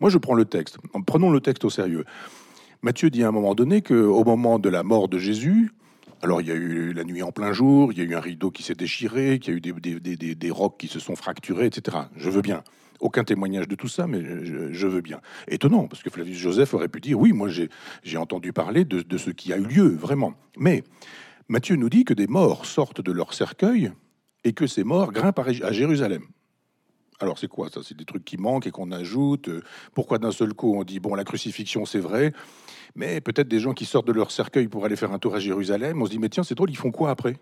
[0.00, 0.76] Moi, je prends le texte.
[1.06, 2.04] Prenons le texte au sérieux.
[2.82, 5.70] Matthieu dit à un moment donné qu'au moment de la mort de Jésus,
[6.22, 8.20] alors il y a eu la nuit en plein jour, il y a eu un
[8.20, 11.66] rideau qui s'est déchiré, qu'il y a eu des, des rocs qui se sont fracturés,
[11.66, 11.96] etc.
[12.16, 12.62] Je veux bien.
[13.00, 15.20] Aucun témoignage de tout ça, mais je, veux bien.
[15.48, 19.30] Étonnant, parce que Flavius Joseph aurait pu dire oui, moi j'ai entendu parler de, ce
[19.30, 20.34] qui a eu lieu, vraiment.
[20.58, 20.84] Mais
[21.48, 23.92] Matthieu nous dit que des morts sortent de leur cercueil
[24.44, 26.24] et que ces morts grimpent à Jérusalem.
[27.20, 27.80] Alors c'est quoi ça?
[27.82, 29.50] C'est des trucs qui manquent et qu'on ajoute?
[29.94, 32.32] Pourquoi d'un seul coup on dit bon la crucifixion c'est vrai,
[32.94, 35.38] mais peut-être des gens qui sortent de leur cercueil pour aller faire un tour à
[35.38, 37.36] Jérusalem, on se dit mais tiens c'est drôle ils font quoi après?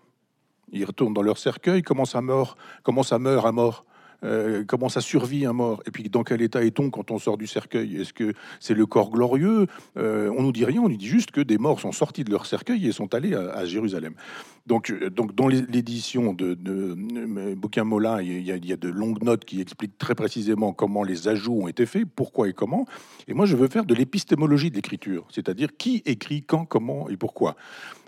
[0.71, 2.57] Ils retournent dans leur cercueil, comment ça meurt?
[2.83, 3.85] Comment ça meurt à mort?
[4.23, 5.81] Euh, comment ça survit un mort?
[5.85, 7.97] Et puis dans quel état est-on quand on sort du cercueil?
[7.97, 9.67] Est-ce que c'est le corps glorieux?
[9.97, 12.31] Euh, On nous dit rien, on nous dit juste que des morts sont sortis de
[12.31, 14.13] leur cercueil et sont allés à, Jérusalem.
[14.69, 16.55] Donc, euh, donc dans l'édition de,
[17.55, 20.73] Bouquin Molin, il y, a, il y, a, de longues notes qui expliquent très précisément
[20.73, 22.85] comment les ajouts ont été faits, pourquoi et comment.
[23.27, 27.17] Et moi, je veux faire de l'épistémologie de l'écriture, c'est-à-dire qui écrit quand, comment et
[27.17, 27.55] pourquoi.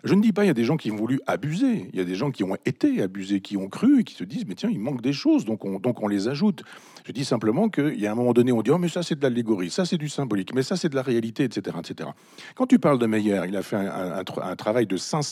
[0.03, 2.01] Je ne dis pas il y a des gens qui ont voulu abuser, il y
[2.01, 4.55] a des gens qui ont été abusés, qui ont cru et qui se disent mais
[4.55, 6.63] tiens, il manque des choses, donc on, donc on les ajoute.
[7.05, 9.15] Je dis simplement qu'il y a un moment donné, on dit oh mais ça c'est
[9.15, 12.09] de l'allégorie, ça c'est du symbolique, mais ça c'est de la réalité, etc., etc.
[12.55, 15.23] Quand tu parles de Meyer, il a fait un, travail de cinq,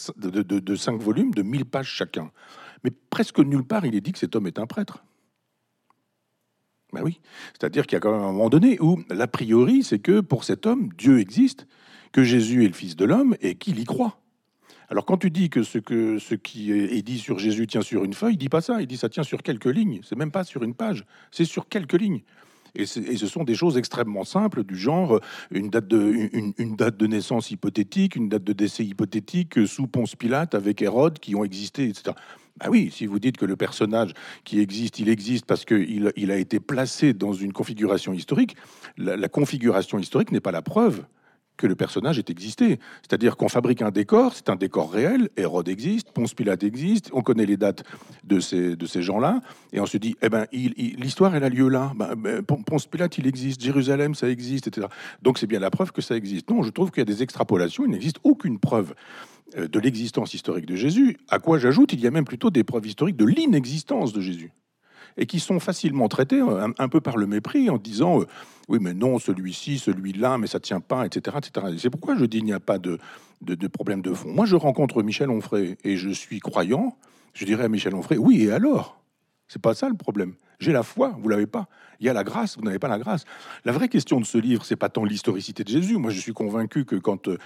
[1.00, 2.32] volumes, de 1000 pages chacun.
[2.84, 5.04] Mais presque nulle part il est dit que cet homme est un prêtre.
[6.92, 7.20] Ben oui,
[7.54, 10.44] c'est-à-dire qu'il y a quand même un moment donné où l'a priori, c'est que pour
[10.44, 11.68] cet homme, Dieu existe,
[12.12, 14.19] que Jésus est le Fils de l'homme et qu'il y croit.
[14.90, 18.04] Alors quand tu dis que ce, que ce qui est dit sur Jésus tient sur
[18.04, 20.02] une feuille, il dit pas ça, il dit ça tient sur quelques lignes.
[20.04, 22.22] C'est même pas sur une page, c'est sur quelques lignes.
[22.76, 25.20] Et, ce sont des choses extrêmement simples, du genre
[25.52, 30.16] une date, de, une, date de naissance hypothétique, une date de décès hypothétique sous Ponce
[30.16, 32.16] Pilate avec Hérode qui ont existé, etc.
[32.58, 36.32] Bah oui, si vous dites que le personnage qui existe, il existe parce qu'il il
[36.32, 38.56] a été placé dans une configuration historique,
[38.98, 41.06] la configuration historique n'est pas la preuve
[41.60, 42.80] que le personnage ait existé.
[43.02, 47.22] C'est-à-dire qu'on fabrique un décor, c'est un décor réel, Hérode existe, Ponce Pilate existe, on
[47.22, 47.84] connaît les dates
[48.24, 49.42] de ces, de ces gens-là,
[49.74, 51.92] et on se dit, eh ben, l'histoire, elle a lieu là.
[51.96, 54.88] Ben, ben, Ponce Pilate, il existe, Jérusalem, ça existe, etc.
[55.22, 56.50] Donc c'est bien la preuve que ça existe.
[56.50, 58.96] Non, je trouve qu'il y a des extrapolations, il n'existe aucune preuve
[59.58, 62.64] euh, de l'existence historique de Jésus, à quoi j'ajoute, il y a même plutôt des
[62.64, 64.52] preuves historiques de l'inexistence de Jésus
[65.20, 68.26] et qui sont facilement traités euh, un, peu par le mépris en disant euh,
[68.70, 71.38] oui mais non celui-ci, celui-là, mais ça tient pas, etc.
[71.38, 71.68] etc.
[71.78, 72.98] C'est pourquoi je dis il n'y a pas de,
[73.42, 74.32] de, problème de fond.
[74.32, 76.98] Moi je rencontre Michel Onfray et je suis croyant,
[77.34, 78.99] je dirais à Michel Onfray oui et alors?
[79.50, 80.36] C'est pas ça le problème.
[80.60, 81.68] J'ai la foi, vous l'avez pas.
[82.00, 83.26] Il y a la grâce, vous n'avez pas la grâce.
[83.66, 85.98] La vraie question de ce livre, c'est pas tant l'historicité de Jésus.
[85.98, 87.38] Moi, je suis convaincu que quand euh,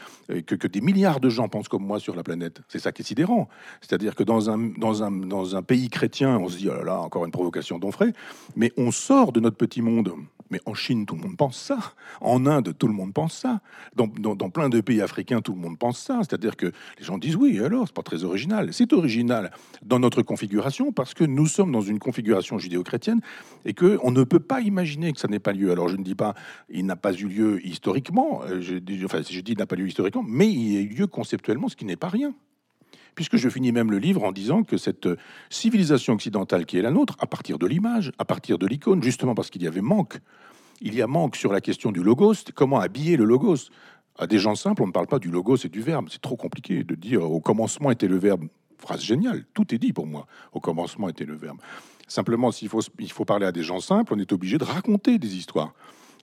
[0.45, 3.05] que, des milliards de gens pensent comme moi sur la planète, c'est ça qui est
[3.05, 3.47] sidérant.
[3.81, 6.83] C'est-à-dire que dans un, dans, un, dans un pays chrétien, on se dit, oh là
[6.83, 8.13] là, encore une provocation d'Onfray,
[8.55, 10.11] mais on sort de notre petit monde.
[10.53, 11.79] Mais en Chine, tout le monde pense ça.
[12.21, 13.61] En Inde, tout le monde pense ça.
[13.95, 14.07] Dans,
[14.51, 16.19] plein de pays africains, tout le monde pense ça.
[16.19, 16.67] C'est-à-dire que
[16.99, 18.71] les gens disent oui, alors, c'est pas très original.
[18.71, 19.49] C'est original
[19.81, 23.19] dans notre configuration parce que nous sommes dans une configuration judéo-chrétienne
[23.65, 25.71] et que on ne peut pas imaginer que ça n'ait pas lieu.
[25.71, 26.35] Alors, je ne dis pas
[26.69, 28.43] il n'a pas eu lieu historiquement.
[28.43, 31.07] Euh, je, enfin, je dis il n'a pas lieu historiquement, mais il a eu lieu
[31.07, 32.35] conceptuellement, ce qui n'est pas rien
[33.15, 35.07] puisque je finis même le livre en disant que cette
[35.49, 39.35] civilisation occidentale qui est la nôtre, à partir de l'image, à partir de l'icône, justement
[39.35, 40.19] parce qu'il y avait manque,
[40.81, 43.69] il y a manque sur la question du logos, comment habiller le logos.
[44.19, 46.07] À des gens simples, on ne parle pas du logos et du verbe.
[46.11, 48.45] C'est trop compliqué de dire au commencement était le verbe.
[48.77, 50.27] Phrase géniale, tout est dit pour moi.
[50.51, 51.57] Au commencement était le verbe.
[52.07, 55.17] Simplement, s'il faut, il faut parler à des gens simples, on est obligé de raconter
[55.17, 55.73] des histoires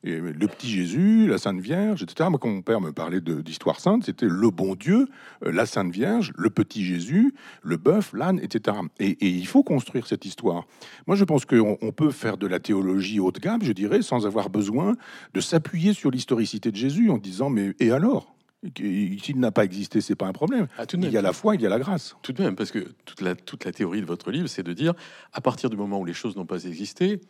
[0.03, 2.29] le petit Jésus, la Sainte Vierge, etc.
[2.31, 5.07] Moi, quand mon père me parlait d'histoire sainte, c'était le bon Dieu,
[5.45, 8.79] euh, la Sainte Vierge, le petit Jésus, le bœuf, l'âne, etc.
[8.99, 10.65] Et, il faut construire cette histoire.
[11.07, 14.03] Moi, je pense qu'on on peut faire de la théologie haut de gamme, je dirais,
[14.03, 14.97] sans avoir besoin
[15.35, 18.35] de s'appuyer sur l'historicité de Jésus en disant mais et alors?
[18.77, 20.67] S'il n'a pas existé, c'est pas un problème.
[20.77, 22.15] Ah, il y a la foi, il y a la grâce.
[22.21, 24.75] Tout de même, parce que toute la, toute la théorie de votre livre, c'est de
[24.75, 24.93] dire,
[25.33, 27.23] à partir du moment où les choses n'ont pas existé,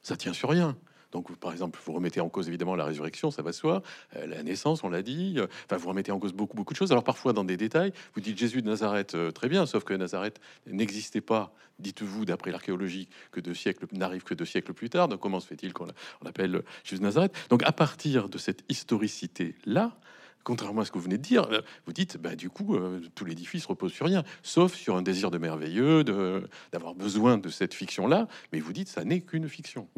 [0.00, 0.78] ça tient sur rien
[1.12, 3.82] Donc, par exemple, vous remettez en cause évidemment la résurrection, ça va soi,
[4.16, 5.36] euh, la naissance, on l'a dit.
[5.38, 6.92] euh, Enfin, vous remettez en cause beaucoup, beaucoup de choses.
[6.92, 9.94] Alors, parfois, dans des détails, vous dites Jésus de Nazareth, euh, très bien, sauf que
[9.94, 15.08] Nazareth n'existait pas, dites-vous, d'après l'archéologie, que deux siècles n'arrive que deux siècles plus tard.
[15.08, 15.88] Donc, comment se fait-il qu'on
[16.22, 17.34] on appelle Jésus de Nazareth?
[17.48, 19.96] Donc, à partir de cette historicité-là,
[20.44, 23.00] contrairement à ce que vous venez de dire, euh, vous dites, bah, du coup, euh,
[23.14, 26.04] tout l'édifice repose sur rien, sauf sur un désir de merveilleux,
[26.72, 28.28] d'avoir besoin de cette fiction-là.
[28.52, 29.88] Mais vous dites, ça n'est qu'une fiction.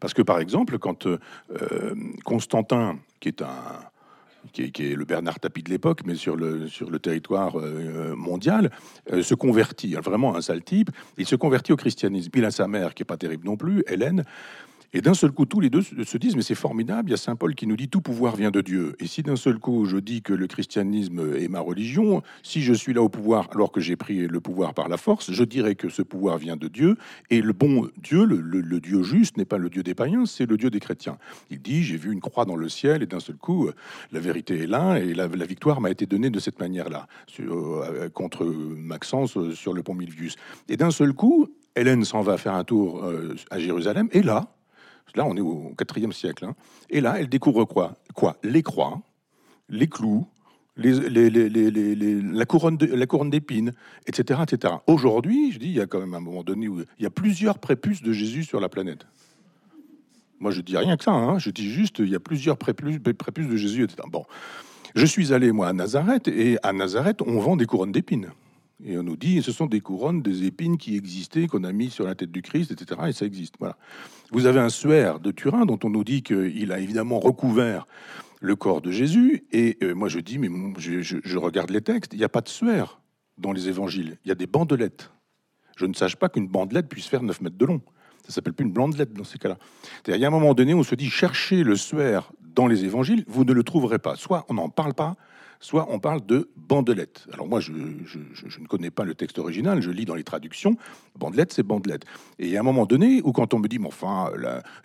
[0.00, 1.18] Parce que par exemple, quand euh,
[2.24, 3.54] Constantin, qui est un
[4.52, 8.70] qui est, le Bernard Tapie de l'époque, mais sur le, sur le territoire euh, mondial,
[9.22, 12.30] se convertit, vraiment un sale type, il se convertit au christianisme.
[12.34, 14.24] Il a sa mère, qui est pas terrible non plus, Hélène,
[14.94, 17.14] et d'un seul coup, tous les deux se se disent, mais c'est formidable, il y
[17.14, 18.94] a Saint Paul qui nous dit, tout pouvoir vient de Dieu.
[19.00, 22.72] Et si d'un seul coup, je dis que le christianisme est ma religion, si je
[22.72, 25.74] suis là au pouvoir alors que j'ai pris le pouvoir par la force, je dirais
[25.74, 26.96] que ce pouvoir vient de Dieu,
[27.30, 30.56] et le bon Dieu, le, Dieu juste, n'est pas le Dieu des païens, c'est le
[30.56, 31.18] Dieu des chrétiens.
[31.50, 33.74] Il dit, j'ai vu une croix dans le ciel, et d'un seul coup, euh,
[34.12, 38.08] la vérité est là, et la, victoire m'a été donnée de cette manière-là, sur- euh,
[38.08, 40.36] contre Maxence euh, sur le pont Milvius.
[40.68, 44.54] Et d'un seul coup, Hélène s'en va faire un tour euh, à Jérusalem, et là,
[45.14, 46.54] là on est au IVe siècle, hein,
[46.90, 47.96] et là, elle découvre quoi?
[48.14, 48.36] Quoi?
[48.42, 49.00] Les croix,
[49.68, 50.26] les clous,
[50.76, 53.72] la couronne d'épines,
[54.06, 54.74] etc., etc.
[54.86, 57.10] Aujourd'hui, je dis, il y a quand même un moment donné où il y a
[57.10, 59.06] plusieurs prépuces de Jésus sur la planète.
[60.40, 61.12] Moi, je dis rien que ça.
[61.12, 61.38] hein.
[61.38, 64.02] Je dis juste, il y a plusieurs prépuces, prépuces de Jésus, etc.
[64.10, 64.24] Bon,
[64.94, 68.30] je suis allé moi à Nazareth et à Nazareth, on vend des couronnes d'épines.
[68.82, 71.90] Et on nous dit, ce sont des couronnes, des épines qui existaient, qu'on a mis
[71.90, 73.00] sur la tête du Christ, etc.
[73.08, 73.54] Et ça existe.
[73.58, 73.76] Voilà.
[74.32, 77.86] Vous avez un suaire de Turin dont on nous dit qu'il a évidemment recouvert
[78.40, 79.44] le corps de Jésus.
[79.52, 82.48] Et euh, moi, je dis, mais je, regarde les textes, il n'y a pas de
[82.48, 83.00] suaire
[83.38, 84.18] dans les évangiles.
[84.24, 85.10] Il y a des bandelettes.
[85.76, 87.80] Je ne sache pas qu'une bandelette puisse faire 9 mètres de long.
[88.26, 89.58] Ça s'appelle plus une bandelette dans ces cas-là.
[90.08, 93.24] Il y a un moment donné, on se dit, cherchez le suaire dans les évangiles,
[93.28, 94.16] vous ne le trouverez pas.
[94.16, 95.16] Soit on n'en parle pas,
[95.60, 97.26] soit on parle de bandelette.
[97.32, 100.76] Alors moi, je, ne connais pas le texte original, je lis dans les traductions.
[101.18, 102.04] Bandelette, c'est bandelette.
[102.38, 104.30] Et a un moment donné où quand on me dit, mais enfin,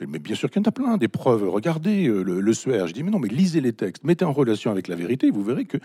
[0.07, 2.53] mais bien sûr qu'il y en a plein, des preuves, regardez euh, le, le.
[2.53, 5.43] Je dis, mais non, mais lisez les textes, mettez en relation avec la vérité, vous
[5.43, 5.77] verrez que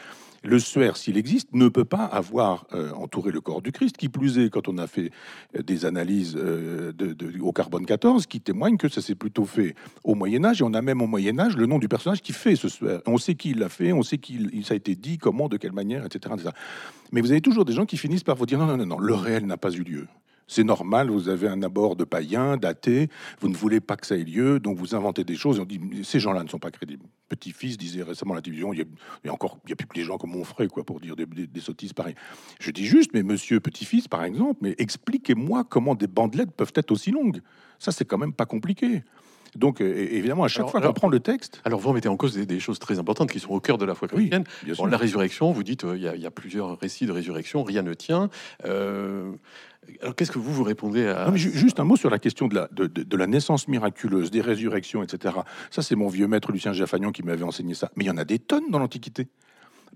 [0.43, 3.97] le suaire, s'il existe, ne peut pas avoir euh, entouré le corps du Christ.
[3.97, 5.11] Qui plus est, quand on a fait
[5.57, 6.37] euh, des analyses
[7.41, 10.75] au carbone 14, qui témoignent que ça s'est plutôt fait au Moyen Âge, et on
[10.75, 13.01] a même au Moyen Âge le nom du personnage qui fait ce suaire.
[13.07, 15.73] On sait qui l'a fait, on sait qui il- a été dit, comment, de quelle
[15.73, 16.35] manière, etc..
[17.13, 18.99] Mais vous avez toujours des gens qui finissent par vous dire non, non, non, non,
[18.99, 20.07] le réel n'a pas eu lieu.
[20.47, 23.09] C'est normal, vous avez un abord de païen, d'athée,
[23.41, 25.65] vous ne voulez pas que ça ait lieu, donc vous inventez des choses et on
[25.65, 27.03] dit ces gens-là ne sont pas crédibles.
[27.31, 28.85] Petit-fils disait récemment à la télévision, il y a,
[29.25, 30.85] il y a encore, il y a plus que les gens comme mon frère, quoi,
[30.85, 32.15] pour dire des, des- des sottises pareilles.
[32.61, 36.91] Je dis juste, mais monsieur petit-fils, par exemple, mais expliquez-moi comment des bandelettes peuvent être
[36.91, 37.41] aussi longues.
[37.79, 39.03] Ça, c'est quand même pas compliqué.
[39.57, 42.17] Donc, euh, évidemment, à chaque Alors- fois qu'on prend le texte, Alors, vous remettez en
[42.17, 44.45] cause des, des choses très importantes qui sont au cœur de la foi Oui, chrétienne.
[44.77, 47.13] Bon, la résurrection, vous dites, euh, il y, a- il y a plusieurs récits de
[47.13, 48.31] résurrection, rien ne tient.
[48.65, 49.33] Euh,
[50.03, 52.19] alors, qu'est-ce que vous vous répondez à Non, mais ju- juste un mot sur la
[52.19, 55.35] question de la, de, de- de la naissance miraculeuse, des résurrections, etc.
[55.71, 57.91] Ça, c'est mon vieux maître Lucien Jaffagnon qui m'avait enseigné ça.
[57.97, 59.29] Mais il y en a des tonnes dans l'Antiquité.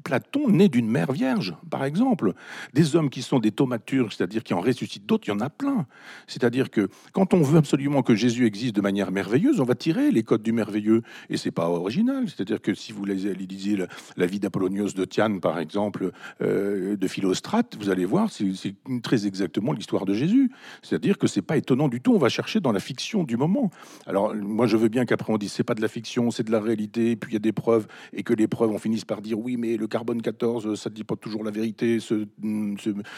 [0.05, 2.35] Platon naît d'une mère vierge, par exemple.
[2.75, 5.51] Des hommes qui sont des thaumaturges, c'est-à-dire qui en ressuscitent d'autres, il y en a
[5.51, 5.87] plein.
[6.27, 10.11] C'est-à-dire que quand on veut absolument que Jésus existe de manière merveilleuse, on va tirer
[10.11, 11.03] les codes du merveilleux.
[11.31, 12.29] Et c'est pas original.
[12.29, 17.09] C'est-à-dire que si vous lisez, la, la vie d'Apollonios de Tiane, par exemple, euh, de
[17.09, 20.51] Philostrate, vous allez voir, c'est très exactement l'histoire de Jésus.
[20.83, 22.15] C'est-à-dire que c'est pas étonnant du tout.
[22.15, 23.71] On va chercher dans la fiction du moment.
[24.07, 26.53] Alors moi, je veux bien qu'après on dise c'est pas de la fiction, c'est de
[26.53, 27.17] la réalité.
[27.17, 29.57] Puis il y a des preuves et que les preuves on finisse par dire oui,
[29.57, 32.01] mais le carbone 14, ça ne dit pas toujours la vérité.
[32.01, 32.27] Ce,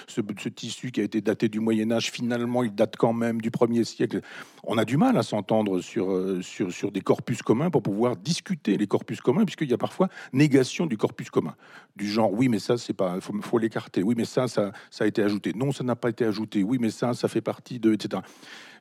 [0.09, 3.51] ce, tissu qui a été daté du Moyen Âge, finalement, il date quand même du
[3.51, 4.21] 1er siècle.
[4.65, 8.77] On a du mal à s'entendre sur, euh, sur, des corpus communs pour pouvoir discuter
[8.77, 11.55] les corpus communs, puisqu'il y a parfois négation du corpus commun.
[11.97, 14.03] Du genre, oui, mais ça, c'est pas, faut, l'écarter.
[14.03, 15.53] Oui, mais ça, ça, a été ajouté.
[15.55, 16.63] Non, ça n'a pas été ajouté.
[16.63, 18.23] Oui, mais ça, ça fait partie de, etc.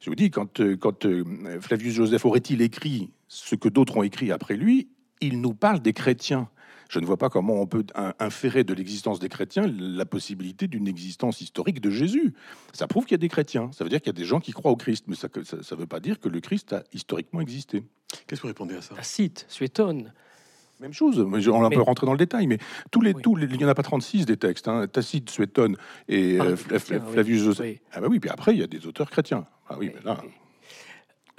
[0.02, 1.24] Je vous dis, quand, euh, quand euh,
[1.60, 4.90] Flavius Joseph aurait-il écrit ce que d'autres ont écrit après lui,
[5.22, 6.50] il nous parle des chrétiens.
[6.90, 10.68] Je ne vois pas comment on peut in- inférer de l'existence des chrétiens la possibilité
[10.68, 12.34] d'une existence historique de Jésus.
[12.74, 13.70] Ça prouve qu'il y a des chrétiens.
[13.72, 15.76] Ça veut dire qu'il y a des gens qui croient au Christ, mais ça ne
[15.80, 17.84] veut pas dire que le Christ a historiquement existé.
[18.26, 18.96] Qu'est-ce que vous répondez à ça?
[18.96, 20.12] Tacite, Suétone.
[20.80, 22.58] Même chose, on Mais- peut rentrer dans le détail, mais
[22.90, 23.22] tous les, Oui.
[23.22, 24.68] tous les- il n'y en a pas 36 des textes.
[24.68, 24.88] Hein.
[24.88, 25.76] Tacite, Suétone
[26.08, 27.14] et Ah, euh, des Fla- chrétiens, Fla- oui.
[27.14, 27.66] Flavius Joseph.
[27.68, 27.82] Oui.
[27.92, 29.46] Ah bah oui, puis après, il y a des auteurs chrétiens.
[29.70, 30.22] Ah oui, mais là,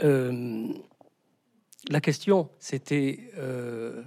[0.02, 0.68] Euh,
[1.90, 4.02] la question, c'était euh,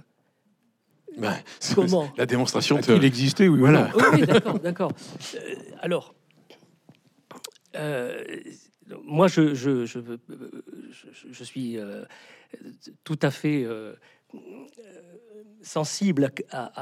[1.74, 2.94] Comment La démonstration de...
[2.94, 3.90] il existait, oui, Voilà.
[4.12, 4.92] Oui, d'accord, d'accord.
[5.34, 5.38] Euh,
[5.80, 6.14] alors,
[7.76, 8.22] euh,
[9.02, 9.98] moi, je, je, je,
[11.30, 11.78] je, suis
[13.02, 13.66] tout à fait
[15.62, 16.30] sensible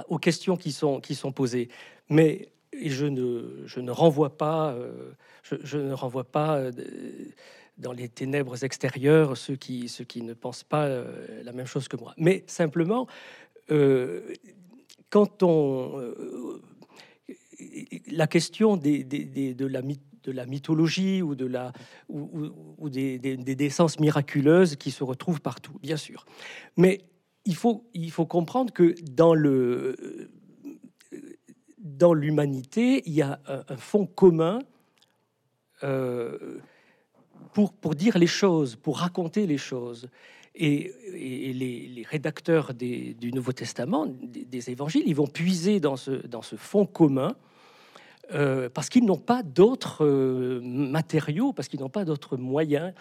[0.09, 1.69] aux questions qui sont, qui sont posées.
[2.09, 2.49] Mais
[2.83, 4.77] je ne, je ne renvoie pas,
[5.45, 6.61] je, ne renvoie pas
[7.79, 10.89] dans les ténèbres extérieures ceux qui, ceux qui ne pensent pas
[11.45, 12.15] la même chose que moi.
[12.17, 13.07] Mais simplement,
[13.69, 16.13] quand on
[18.11, 21.73] la question de, la, mythologie ou, de la,
[22.09, 23.71] ou, des, des,
[24.01, 26.27] miraculeuses qui se retrouvent partout, bien sûr.
[26.77, 27.01] Mais
[27.45, 29.97] il faut, il faut comprendre que dans le
[31.79, 34.61] dans l'humanité, il y a un, fond commun
[35.83, 36.61] euh,
[37.53, 40.09] pour, pour dire les choses, pour raconter les choses.
[40.55, 47.35] Et, les, rédacteurs du Nouveau Testament, des, évangiles, ils vont puiser dans ce, fond commun
[48.35, 52.93] euh, parce qu'ils n'ont pas d'autres euh, matériaux, parce qu'ils n'ont pas d'autres moyens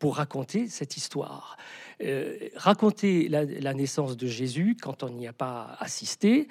[0.00, 1.56] pour raconter cette histoire.
[2.02, 6.48] Euh, raconter la, naissance de Jésus quand on n'y a pas assisté,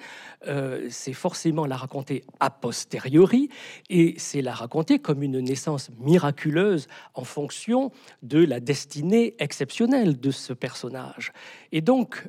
[0.88, 3.50] c'est forcément la raconter a posteriori
[3.90, 7.90] et c'est la raconter comme une naissance miraculeuse en fonction
[8.22, 11.32] de la destinée exceptionnelle de ce personnage.
[11.72, 12.28] Et donc,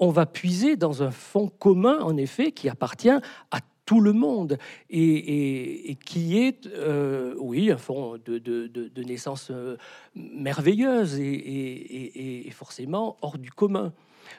[0.00, 3.60] on va puiser dans un fond commun, en effet, qui appartient à
[3.90, 4.56] tout le monde
[4.88, 9.76] et, qui est, euh, oui, un fond de, naissance euh,
[10.14, 13.92] merveilleuse et, forcément hors du commun.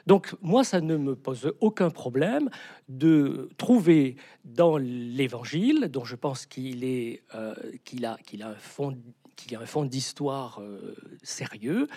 [0.06, 2.48] Donc moi, ça ne me pose aucun problème
[2.88, 8.54] de trouver dans l'Évangile, dont je pense qu'il est, euh, qu'il a, qu'il a un
[8.54, 8.96] fond
[9.36, 10.60] qu'il a un fond d'histoire
[11.22, 11.88] sérieux,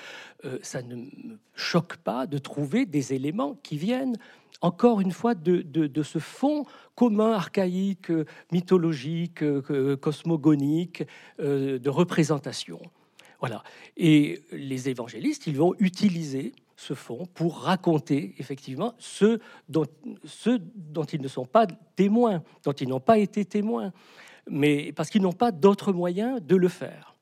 [0.64, 4.18] ça ne me choque pas de trouver des éléments qui viennent
[4.62, 8.12] encore une fois, de, ce fond commun, archaïque,
[8.52, 9.44] mythologique,
[10.00, 11.04] cosmogonique,
[11.40, 12.80] euh, de représentation.
[13.40, 13.64] Voilà.
[13.98, 19.40] Et les évangélistes, ils vont utiliser ce fond pour raconter effectivement ce
[19.70, 19.86] dont,
[20.26, 23.92] ce dont ils ne sont pas témoins, dont ils n'ont pas été témoins,
[24.50, 27.15] mais parce qu'ils n'ont pas d'autres moyens de le faire.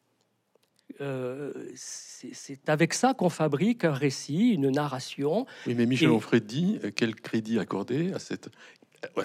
[1.04, 5.46] Euh, c'est avec ça qu'on fabrique un récit, une narration.
[5.68, 8.50] Oui, mais Michel Onfray dit euh, quel crédit accorder à cette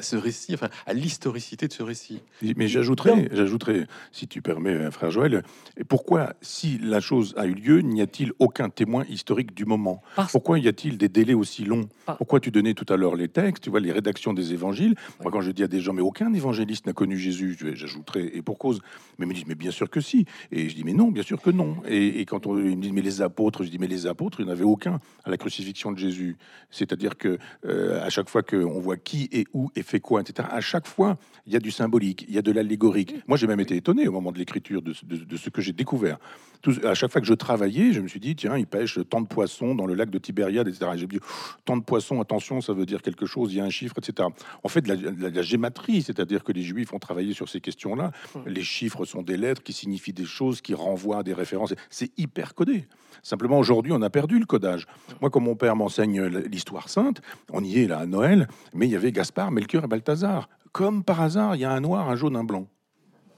[0.01, 2.21] ce récit, enfin, à l'historicité de ce récit.
[2.57, 5.43] Mais j'ajouterais, j'ajouterais, si tu permets, euh, frère Joël,
[5.89, 10.03] pourquoi, si la chose a eu lieu, n'y a-t-il aucun témoin historique du moment?
[10.33, 11.89] Pourquoi y a-t-il des délais aussi longs?
[12.19, 14.95] Pourquoi tu donnais tout à l'heure les textes, tu vois, les rédactions des évangiles?
[15.23, 18.43] Moi, quand je dis à des gens, mais aucun évangéliste n'a connu Jésus, j'ajouterais, et
[18.43, 18.81] pour cause,
[19.19, 20.27] mais ils me disent, mais bien sûr que si.
[20.53, 21.77] Et je dis, mais non, bien sûr que non.
[21.89, 24.45] Et, quand on, ils me disent, mais les apôtres, je dis, mais les apôtres, il
[24.45, 26.37] n'y en avait aucun à la crucifixion de Jésus.
[26.71, 30.49] C'est-à-dire que euh, à chaque fois qu'on voit qui et où et fait quoi, etc.
[30.51, 31.17] À chaque fois,
[31.47, 33.15] il y a du symbolique, il y a de l'allégorique.
[33.27, 36.19] Moi, j'ai même été étonné au moment de l'écriture de, ce que j'ai découvert.
[36.61, 39.21] Tout, à chaque fois que je travaillais, je me suis dit, tiens, ils pêchent tant
[39.21, 40.91] de poissons dans le lac de Tibériade, etc.
[40.97, 41.21] J'ai dit,
[41.65, 44.29] tant de poissons, attention, ça veut dire quelque chose, il y a un chiffre, etc.
[44.65, 48.11] En fait, la, la, gématrie, c'est-à-dire que les Juifs ont travaillé sur ces questions-là.
[48.47, 51.75] Les chiffres sont des lettres qui signifient des choses, qui renvoient à des références.
[51.91, 52.87] C'est hyper codé.
[53.23, 54.87] Simplement, aujourd'hui, on a perdu le codage.
[55.21, 57.21] Moi, comme mon père m'enseigne l'histoire sainte,
[57.53, 60.49] on y est là à Noël, mais il y avait Gaspard, Melchior et Balthazar.
[60.71, 62.69] Comme par hasard, il y a un noir, un jaune, un blanc.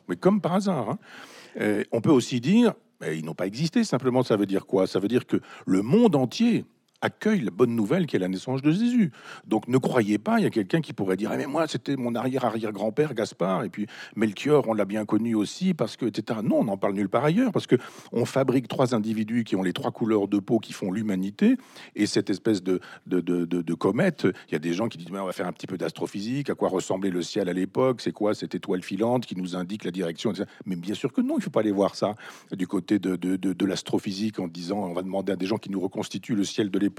[0.09, 0.91] Mais comme par hasard.
[0.91, 1.83] Hein.
[1.93, 2.75] On peut aussi dire,
[3.07, 4.87] ils n'ont pas existé, simplement, ça veut dire quoi?
[4.87, 6.67] Ça veut dire que le monde entier
[7.03, 9.11] accueille la bonne nouvelle qui est la naissance de Jésus.
[9.47, 11.97] Donc ne croyez pas, il y a quelqu'un qui pourrait dire ah, mais moi c'était
[11.97, 13.87] mon arrière-arrière-grand-père Gaspard et puis
[14.17, 16.41] Melchior on l'a bien connu aussi parce que etc.
[16.43, 17.77] Non, on n'en parle nulle part ailleurs parce que
[18.13, 21.57] on fabrique trois individus qui ont les trois couleurs de peau qui font l'humanité
[21.97, 25.11] et cette espèce de de, de, de, comète, il y a des gens qui disent
[25.11, 28.01] mais on va faire un petit peu d'astrophysique, à quoi ressemblait le ciel à l'époque,
[28.01, 30.33] c'est quoi cette étoile filante qui nous indique la direction,
[30.67, 32.15] Mais bien sûr que non, il faut pas aller voir ça
[32.53, 35.81] du côté de, de l'astrophysique en disant on va demander à des gens qui nous
[35.81, 36.90] reconstituent le ciel de l'époque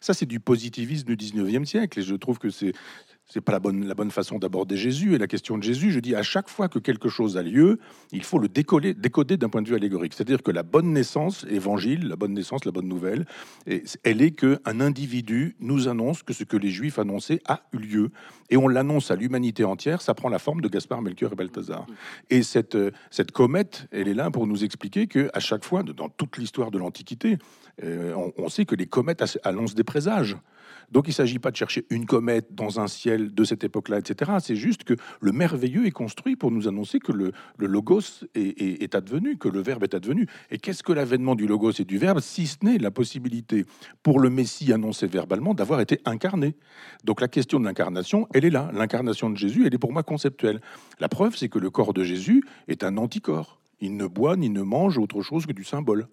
[0.00, 1.98] ça, c'est du positivisme du 19e siècle.
[1.98, 2.72] Et je trouve que c'est
[3.26, 5.90] c'est pas la bonne, la bonne façon d'aborder Jésus et la question de Jésus.
[5.90, 7.78] Je dis à chaque fois que quelque chose a lieu,
[8.12, 10.12] il faut le décoller, décoder d'un point de vue allégorique.
[10.14, 13.24] C'est-à-dire que la bonne naissance, évangile, la bonne naissance, la bonne nouvelle,
[13.66, 17.78] elle est que un individu nous annonce que ce que les Juifs annonçaient a eu
[17.78, 18.10] lieu
[18.50, 20.02] et on l'annonce à l'humanité entière.
[20.02, 21.86] Ça prend la forme de Gaspard, Melchior et Balthazar.
[22.30, 22.76] Et cette,
[23.10, 26.70] cette comète, elle est là pour nous expliquer que à chaque fois, dans toute l'histoire
[26.70, 27.38] de l'Antiquité,
[27.82, 30.36] euh, on, sait que les comètes annoncent des présages.
[30.90, 33.98] Donc il ne s'agit pas de chercher une comète dans un ciel de cette époque-là,
[33.98, 34.32] etc.
[34.40, 39.36] C'est juste que le merveilleux est construit pour nous annoncer que le, logos est, advenu,
[39.36, 40.26] que le verbe est advenu.
[40.50, 43.64] Et qu'est-ce que l'avènement du logos et du verbe, si ce n'est la possibilité
[44.02, 46.56] pour le Messie annoncé verbalement d'avoir été incarné?
[47.04, 48.70] Donc la question de l'incarnation, elle est là.
[48.72, 50.60] L'incarnation de Jésus, elle est pour moi conceptuelle.
[51.00, 53.60] La preuve, c'est que le corps de Jésus est un anticorps.
[53.80, 56.08] Il ne boit ni ne mange autre chose que du symbole.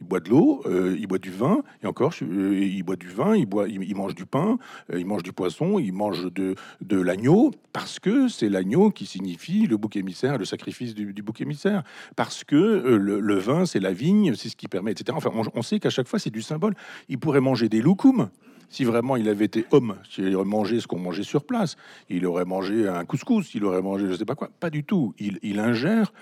[0.00, 3.08] Il boit de l'eau, euh, il boit du vin, et encore, euh, il boit du
[3.08, 4.58] vin, il, boit, il, mange du pain,
[4.92, 9.06] euh, il mange du poisson, il mange de, de l'agneau, parce que c'est l'agneau qui
[9.06, 11.84] signifie le bouc émissaire, le sacrifice du, bouc émissaire,
[12.16, 15.16] parce que le, vin, c'est la vigne, c'est ce qui permet, etc.
[15.16, 16.74] Enfin, on, sait qu'à chaque fois, c'est du symbole.
[17.08, 18.28] Il pourrait manger des loukoums,
[18.68, 21.76] si vraiment il avait été homme, s'il aurait mangé ce qu'on mangeait sur place,
[22.08, 24.50] il aurait mangé un couscous, il aurait mangé je sais pas quoi.
[24.60, 25.14] Pas du tout.
[25.18, 26.12] Il ingère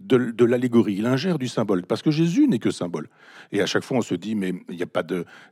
[0.00, 3.08] de, l'allégorie, il ingère du symbole, parce que Jésus n'est que symbole.
[3.52, 4.86] Et à chaque fois, on se dit, mais il n'y a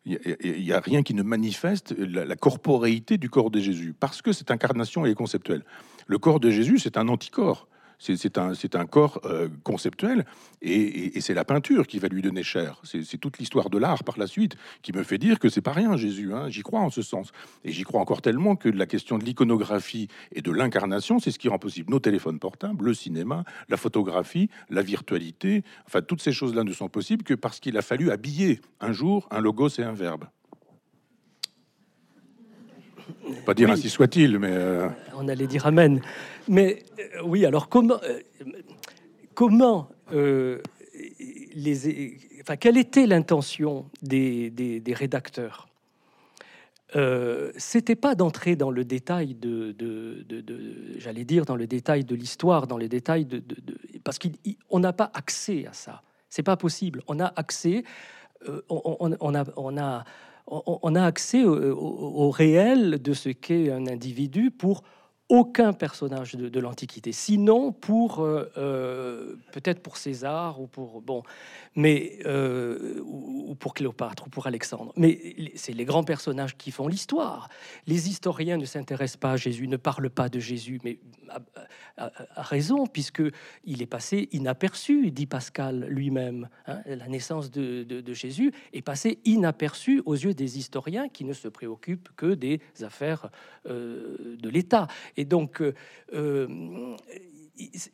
[0.07, 4.33] y, a rien qui ne manifeste la, la corporéité du corps de Jésus, parce que
[4.33, 5.65] cette incarnation est conceptuelle.
[6.07, 7.69] Le corps de Jésus, c'est un anticorps.
[7.99, 10.25] C'est un, un, corps euh, conceptuel
[10.63, 12.81] et, c'est la peinture qui va lui donner chair.
[12.85, 15.73] C'est toute l'histoire de l'art par la suite qui me fait dire que c'est pas
[15.73, 16.35] rien Jésus.
[16.35, 16.49] Hein.
[16.49, 17.33] J'y crois en ce sens.
[17.65, 21.39] Et j'y crois encore tellement que la question de l'iconographie et de l'incarnation, c'est ce
[21.39, 25.65] qui rend possible nos téléphones portables, le cinéma, la photographie, la virtualité.
[25.87, 29.29] Enfin, toutes ces choses-là ne sont possibles que parce qu'il a fallu habiller un jour
[29.31, 30.25] un logos et un verbe.
[33.45, 34.51] Pas dire ainsi soit-il, mais...
[34.51, 36.01] Euh, On allait dire Amen.
[36.49, 38.01] Mais euh, oui, alors comment...
[38.05, 38.21] Euh,
[39.35, 39.91] comment
[41.57, 45.69] les, enfin, quelle était l'intention des, des, rédacteurs?
[47.57, 50.25] C'était pas d'entrer dans le détail de, de,
[50.99, 53.43] j'allais dire, dans le détail de l'histoire, dans les détails de,
[54.05, 56.03] parce qu'on n'a pas accès à ça.
[56.29, 57.03] C'est pas possible.
[57.09, 57.83] On a accès,
[58.69, 60.05] on, on, a, on a
[60.47, 64.83] on, a accès au, réel de ce qu'est un individu pour
[65.31, 71.23] aucun personnage de, l'Antiquité, sinon pour euh, euh, peut-être pour César ou pour bon,
[71.75, 74.93] mais euh, ou, pour Cléopâtre ou pour Alexandre.
[74.97, 77.49] Mais c'est les grands personnages qui font l'histoire.
[77.87, 80.99] Les historiens ne s'intéressent pas à Jésus, ne parlent pas de Jésus, mais
[81.97, 83.23] a, raison puisque
[83.65, 86.49] il est passé inaperçu, dit Pascal lui-même.
[86.67, 86.83] Hein.
[86.87, 92.11] la naissance de, Jésus est passée inaperçue aux yeux des historiens qui ne se préoccupent
[92.17, 93.31] que des affaires
[93.65, 94.87] de l'État.
[95.17, 95.75] Et donc, euh,
[96.13, 96.97] euh,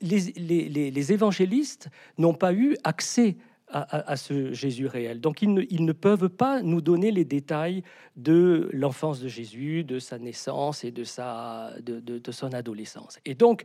[0.00, 3.36] les, évangélistes n'ont pas eu accès
[3.72, 5.20] à, ce Jésus réel.
[5.20, 7.84] Donc ils ne, peuvent pas nous donner les détails
[8.16, 13.20] de l'enfance de Jésus, de sa naissance et de, sa, de, son adolescence.
[13.24, 13.62] Et donc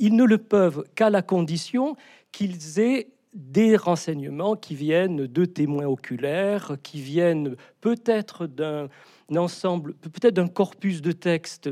[0.00, 1.94] ils ne le peuvent qu'à la condition
[2.32, 8.88] qu'ils aient des renseignements qui viennent de témoins oculaires, qui viennent peut-être d'un
[9.36, 11.68] ensemble, peut-être d'un corpus de textes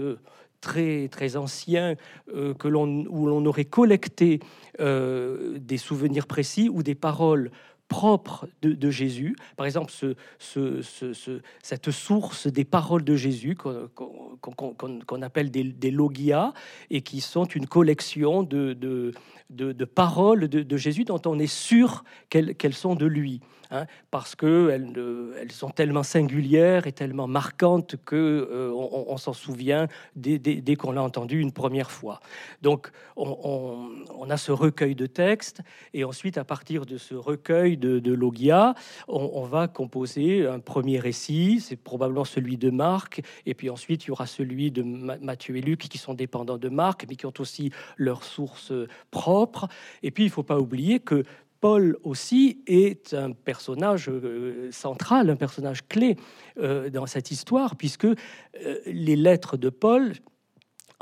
[0.63, 1.97] très, très ancien
[2.35, 4.41] euh, l'on, où l'on aurait collecté
[4.81, 7.51] euh, des souvenirs précis ou des paroles
[7.89, 9.37] propres de, Jésus.
[9.59, 16.55] Par exemple, ce, ce, cette source des paroles de Jésus qu'on, appelle des, des, logia
[16.89, 19.13] et qui sont une collection de, de,
[19.53, 23.41] de paroles de, Jésus dont on est sûr qu'elles, sont de lui.
[23.75, 24.93] Hein, parce qu'elles
[25.41, 31.41] elles sont tellement singulières et tellement marquantes que euh, s'en souvient dès, qu'on l'a entendu
[31.41, 32.21] une première fois.
[32.61, 35.63] Donc on, a ce recueil de textes
[35.95, 38.75] et ensuite à partir de ce recueil de, logia,
[39.09, 44.09] on, va composer un premier récit, c'est probablement celui de Marc, et puis ensuite il
[44.09, 47.33] y aura celui de Matthieu et Luc qui sont dépendants de Marc, mais qui ont
[47.39, 48.73] aussi leurs sources
[50.03, 51.25] Et puis il ne faut pas oublier que
[51.63, 56.17] Paul aussi est un personnage euh, central, un personnage clé
[56.59, 58.17] euh, dans cette histoire, puisque euh,
[58.85, 60.13] les lettres de Paul,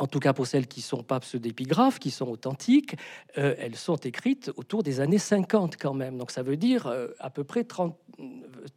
[0.01, 2.97] en tout cas pour celles qui sont pas pseudépigraphes, qui sont authentiques,
[3.35, 6.17] elles sont écrites autour des années 50 quand même.
[6.17, 7.97] Donc ça veut dire à peu près 30,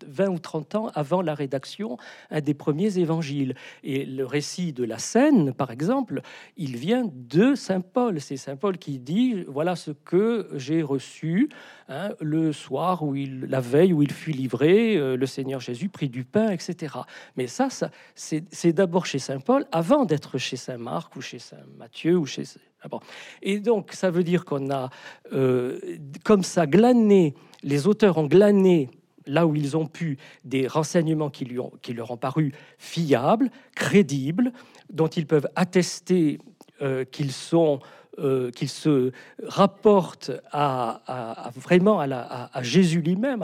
[0.08, 1.98] 20 ou 30 ans avant la rédaction
[2.32, 3.56] des premiers évangiles.
[3.84, 6.22] Et le récit de la scène, par exemple,
[6.58, 8.20] il vient de Saint Paul.
[8.22, 11.50] C'est Saint Paul qui dit voilà ce que j'ai reçu
[11.90, 15.90] hein, le soir où il, la veille où il fut livré, euh, le Seigneur Jésus
[15.90, 16.96] prit du pain, etc.
[17.36, 17.68] Mais ça
[18.16, 22.26] c'est d'abord chez Saint Paul avant d'être chez Saint Marc ou chez Saint Matthieu ou
[22.26, 22.43] chez
[22.84, 22.99] ah
[23.41, 24.89] et donc, ça veut dire qu'on a,
[25.32, 25.80] euh,
[26.24, 27.34] comme ça, glané,
[27.64, 28.89] les auteurs ont glané
[29.26, 33.49] là où ils ont pu des renseignements qui, lui ont, qui leur ont paru fiables,
[33.74, 34.51] crédibles,
[34.91, 36.39] dont ils peuvent attester
[36.82, 37.80] euh, qu'ils sont
[38.20, 39.11] euh, qu'ils se
[39.43, 43.43] rapportent à, vraiment à, Jésus lui-même,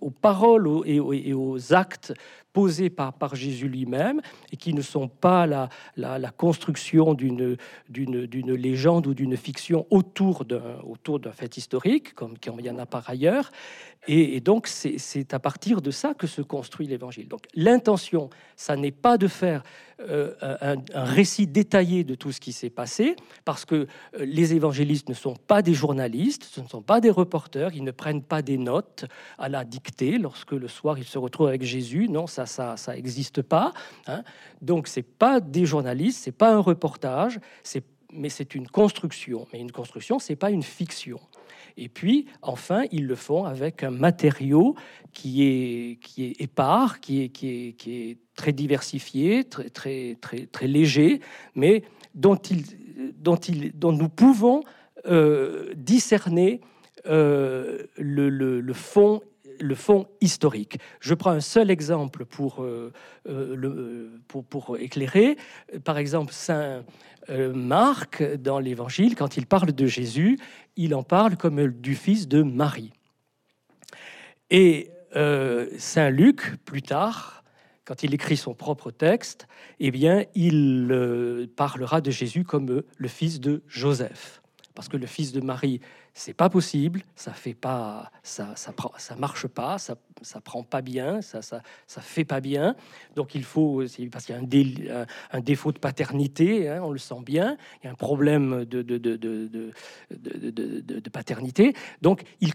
[0.00, 2.14] aux paroles et, aux, actes
[2.52, 4.20] posés par, Jésus lui-même
[4.52, 7.56] et qui ne sont pas la, construction d'une
[7.88, 13.50] légende ou d'une fiction autour d'un fait historique, comme il y en a par ailleurs.
[14.06, 17.28] Et, donc, c'est à partir de ça que se construit l'évangile.
[17.28, 19.62] Donc, l'intention, ça n'est pas de faire
[20.00, 23.86] euh, un, récit détaillé de tout ce qui s'est passé, parce que euh,
[24.26, 27.92] les évangélistes ne sont pas des journalistes, ce ne sont pas des reporters, ils ne
[27.92, 29.06] prennent pas des notes
[29.38, 32.08] à la dictée lorsque le soir ils se retrouvent avec Jésus.
[32.08, 33.72] Non, ça, ça, ça n'existe pas.
[34.06, 34.22] Hein.
[34.60, 37.40] Donc, c'est pas des journalistes, c'est pas un reportage,
[38.12, 39.46] mais c'est une construction.
[39.52, 41.20] Mais une construction, c'est pas une fiction.
[41.76, 44.76] Et puis, enfin, ils le font avec un matériau
[45.12, 50.16] qui est, qui est épars, qui est, qui, est, qui est très diversifié, très, très,
[50.20, 51.20] très, très léger,
[51.54, 51.82] mais
[52.14, 52.64] dont, il,
[53.18, 54.62] dont, il, dont nous pouvons
[55.06, 56.60] euh, discerner
[57.06, 59.20] euh, le, le, fond
[59.60, 60.78] le fond historique.
[61.00, 62.92] Je prends un seul exemple pour, euh,
[63.26, 65.36] le, pour, pour, éclairer.
[65.84, 66.84] Par exemple, Saint
[67.28, 70.38] Marc, dans l'Évangile, quand il parle de Jésus,
[70.76, 72.92] il en parle comme du fils de Marie.
[74.50, 77.44] Et euh, Saint Luc, plus tard,
[77.84, 79.46] quand il écrit son propre texte,
[79.78, 84.42] eh bien, il euh, parlera de Jésus comme le fils de Joseph.
[84.74, 85.80] Parce que le fils de Marie,
[86.14, 90.80] c'est pas possible, ça fait pas, ça, ça, ça marche pas, ça, ça prend pas
[90.80, 92.76] bien, ça, ça, ça fait pas bien.
[93.16, 96.98] Donc il faut, parce qu'il y a un, un, défaut de paternité, hein, on le
[96.98, 99.16] sent bien, il y a un problème de, de, de,
[100.10, 101.74] de paternité.
[102.00, 102.52] Donc il,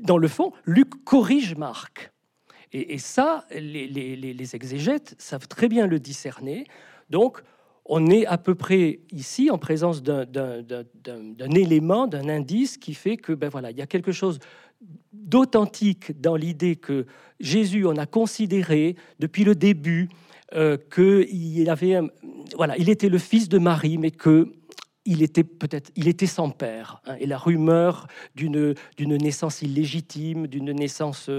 [0.00, 2.10] dans le fond, Luc corrige Marc.
[2.72, 6.66] Et, ça, les, les, les exégètes savent très bien le discerner.
[7.08, 7.42] Donc,
[7.88, 10.24] on est à peu près ici en présence d'un
[11.54, 14.38] élément, d'un indice qui fait que ben voilà, il y a quelque chose
[15.12, 17.06] d'authentique dans l'idée que
[17.40, 20.08] Jésus, on a considéré depuis le début
[20.54, 21.98] euh, qu'il avait,
[22.56, 24.52] voilà, il était le fils de Marie, mais que
[25.06, 27.00] il était peut-être, il était sans père.
[27.06, 31.30] Hein, et la rumeur d'une naissance illégitime, d'une naissance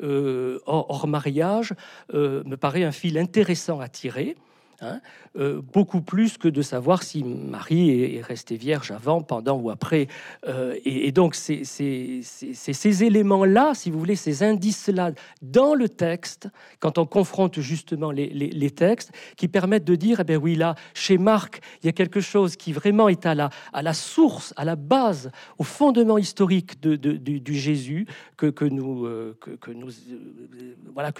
[0.00, 1.74] euh, hors, mariage,
[2.14, 4.36] euh, me paraît un fil intéressant à tirer.
[4.82, 5.00] Hein,
[5.38, 10.06] euh, beaucoup plus que de savoir si Marie est, restée vierge avant, pendant ou après.
[10.46, 16.98] Euh, et, donc, c'est ces éléments-là, si vous voulez, ces indices-là dans le texte, quand
[16.98, 21.60] on confronte justement les, textes, qui permettent de dire, eh bien oui, là, chez Marc,
[21.82, 25.64] il y a quelque chose qui vraiment est à la, source, à la base, au
[25.64, 28.06] fondement historique du, Jésus
[28.36, 29.34] que, euh,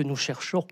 [0.04, 0.66] nous cherchons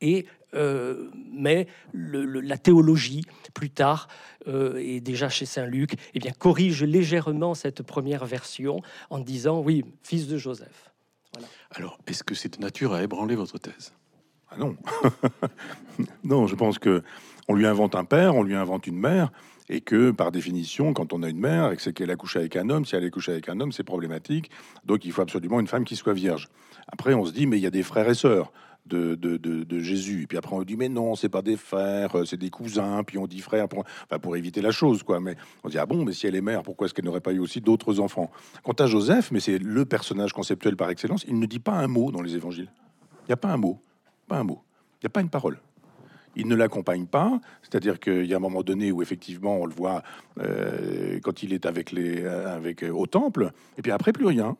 [0.00, 3.24] et euh, mais la théologie,
[3.54, 4.08] plus tard,
[4.46, 8.80] euh, et déjà chez Saint Luc, eh bien, corrige légèrement cette première version
[9.10, 10.92] en disant oui, fils de Joseph.
[11.72, 13.92] Alors, est-ce que c'est de nature à ébranler votre thèse?
[14.50, 14.76] Ah non,
[16.24, 17.02] non, je pense que
[17.48, 19.32] on lui invente un père, on lui invente une mère,
[19.68, 22.68] et que par définition, quand on a une mère et qu'elle a couché avec un
[22.70, 24.50] homme, si elle est couchée avec un homme, c'est problématique.
[24.84, 26.48] Donc il faut absolument une femme qui soit vierge.
[26.88, 28.52] Après, on se dit mais il y a des frères et sœurs
[28.86, 30.22] de, de, Jésus.
[30.22, 33.02] Et puis après, on dit, mais non, c'est pas des frères, euh, c'est des cousins.
[33.04, 35.20] Puis on dit frère pour, enfin, pour éviter la chose, quoi.
[35.20, 37.32] Mais on dit, ah bon, mais si elle est mère, pourquoi est-ce qu'elle n'aurait pas
[37.32, 38.30] eu aussi d'autres enfants?
[38.62, 41.88] Quant à Joseph, mais c'est le personnage conceptuel par excellence, il ne dit pas un
[41.88, 42.70] mot dans les évangiles.
[43.22, 43.80] Il n'y a pas un mot,
[44.28, 44.60] pas un mot.
[45.00, 45.58] Il n'y a pas une parole.
[46.36, 49.74] Il ne l'accompagne pas, c'est-à-dire qu'il y a un moment donné où effectivement on le
[49.74, 50.02] voit
[50.40, 54.56] euh, quand il est avec avec euh, au temple, et puis après plus rien.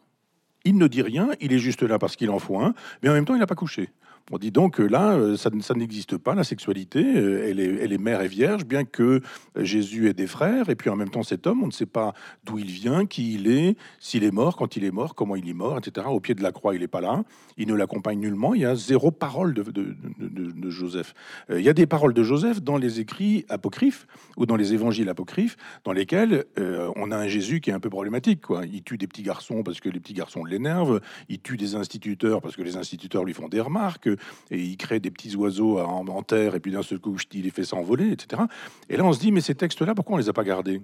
[0.67, 3.13] Il ne dit rien, il est juste là parce qu'il en faut un, mais en
[3.13, 3.91] même temps il n'a pas couché.
[4.31, 7.93] On dit donc que là, euh, ça, n'existe pas, la sexualité, euh, elle est, elle
[7.93, 9.21] est, mère et vierge, bien que
[9.55, 12.15] Jésus ait des frères, et puis en même temps cet homme, on ne sait pas
[12.43, 15.47] d'où il vient, qui il est, s'il est mort, quand il est mort, comment il
[15.47, 16.07] est mort, etc.
[16.09, 17.23] Au pied de la croix, il n'est pas là,
[17.59, 21.15] il ne l'accompagne nullement, il y a zéro parole de, Joseph.
[21.51, 24.07] Euh, il y a des paroles de Joseph dans les écrits apocryphes,
[24.39, 27.91] ou dans les évangiles apocryphes, dans lesquels on a un Jésus qui est un peu
[27.91, 28.43] problématique.
[28.73, 32.41] Il tue des petits garçons parce que les petits garçons l'énervent, il tue des instituteurs
[32.41, 34.09] parce que les instituteurs lui font des remarques,
[34.51, 37.51] et il crée des petits oiseaux en, terre, et puis d'un seul coup, il les
[37.51, 38.43] fait s'envoler, etc.
[38.89, 40.81] Et là, on se dit, mais ces textes-là, pourquoi on les a pas gardés?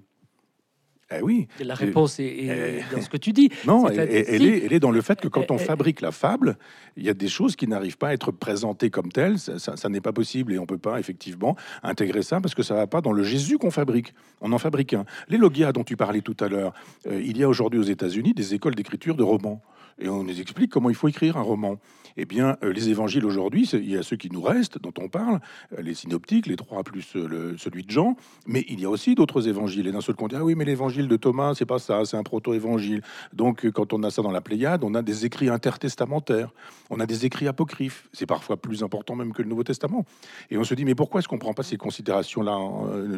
[1.12, 1.49] Eh oui.
[1.59, 3.51] La réponse est, dans ce que tu dis.
[3.66, 6.57] Non, elle, est, dans le fait que quand on fabrique la fable,
[6.97, 9.39] il y a des choses qui n'arrivent pas à être présentées comme telles.
[9.39, 12.87] Ça, n'est pas possible et on peut pas effectivement intégrer ça parce que ça va
[12.87, 14.14] pas dans le Jésus qu'on fabrique.
[14.41, 15.05] On en fabrique un.
[15.28, 16.74] Les logias dont tu parlais tout à l'heure,
[17.09, 19.62] euh, il y a aujourd'hui aux États-Unis des écoles d'écriture de romans.
[19.99, 21.81] et on nous explique comment il faut écrire un roman.
[22.16, 25.08] Eh bien, euh, les évangiles aujourd'hui, il y a ceux qui nous restent, dont on
[25.08, 25.40] parle,
[25.76, 29.14] euh, les synoptiques, les trois plus euh, celui de Jean, mais il y a aussi
[29.14, 29.86] d'autres évangiles.
[29.86, 32.04] Et d'un seul coup, on dit, ah oui, mais l'évangile de Thomas, c'est pas ça,
[32.04, 33.02] c'est un proto-évangile.
[33.32, 36.52] Donc, quand on a ça dans la Pléiade, on a des écrits intertestamentaires,
[36.90, 38.08] on a des écrits apocryphes.
[38.12, 40.04] C'est parfois plus important même que le Nouveau Testament.
[40.50, 42.58] Et on se dit, mais pourquoi est-ce qu'on prend pas ces considérations-là,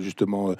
[0.00, 0.54] justement,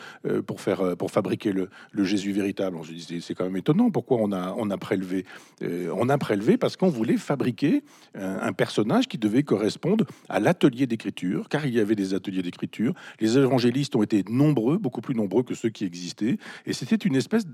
[0.46, 1.68] pour, faire, pour fabriquer le,
[2.04, 2.76] Jésus véritable?
[2.76, 3.90] On se dit, c'est quand même étonnant.
[3.90, 5.24] Pourquoi on a, on a prélevé
[5.62, 7.82] On a prélevé parce qu'on voulait fabriquer
[8.22, 12.94] un personnage qui devait correspondre à l'atelier d'écriture, car il y avait des ateliers d'écriture.
[13.20, 17.16] Les évangélistes ont été nombreux, beaucoup plus nombreux que ceux qui existaient, et c'était une
[17.16, 17.44] espèce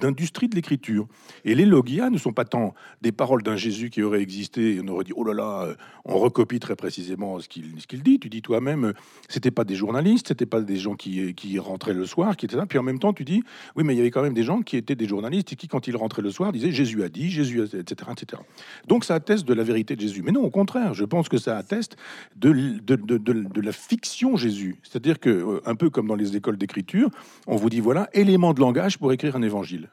[0.00, 1.06] d'industrie de l'écriture.
[1.44, 4.80] Et les logia ne sont pas tant des paroles d'un Jésus qui aurait existé, et
[4.80, 5.74] on aurait dit, oh là là,
[6.04, 8.20] on recopie très précisément ce qu'il qu'il dit.
[8.20, 8.92] Tu dis toi-même,
[9.28, 12.56] c'était pas des journalistes, c'était pas des gens qui, qui rentraient le soir, qui étaient
[12.56, 12.66] là.
[12.66, 13.42] Puis en même temps, tu dis,
[13.74, 15.66] oui, mais il y avait quand même des gens qui étaient des journalistes et qui,
[15.66, 18.42] quand ils rentraient le soir, disaient, Jésus a dit, Jésus a, etc., etc.
[18.86, 20.22] Donc ça atteste de la vérité de Jésus.
[20.22, 21.96] Mais non, au contraire, je pense que ça atteste
[22.36, 24.76] de, la fiction Jésus.
[24.82, 27.10] C'est-à-dire que, euh, un peu comme dans les écoles d'écriture,
[27.46, 29.88] on vous dit voilà, éléments de langage pour écrire un évangile.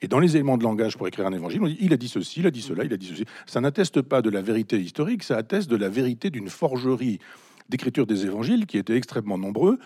[0.00, 2.08] Et dans les éléments de langage pour écrire un évangile, on dit il a dit
[2.08, 3.24] ceci, il a dit cela, il a dit ceci.
[3.46, 7.18] Ça n'atteste pas de la vérité historique, ça atteste de la vérité d'une forgerie
[7.68, 9.78] d'écriture des évangiles qui était extrêmement nombreux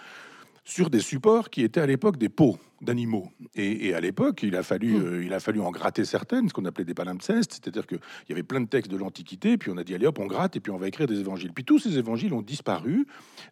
[0.65, 3.31] sur des supports qui étaient à l'époque des pots d'animaux.
[3.55, 5.07] Et, à l'époque, il, a fallu, hmm.
[5.07, 8.33] euh, il a fallu en gratter certaines, ce qu'on appelait des palimpsestes, c'est-à-dire qu'il y
[8.33, 10.61] avait plein de textes de l'Antiquité, puis on a dit, allez hop, on gratte, et
[10.61, 11.53] puis on va écrire des évangiles.
[11.53, 13.07] Puis tous ces évangiles ont disparu,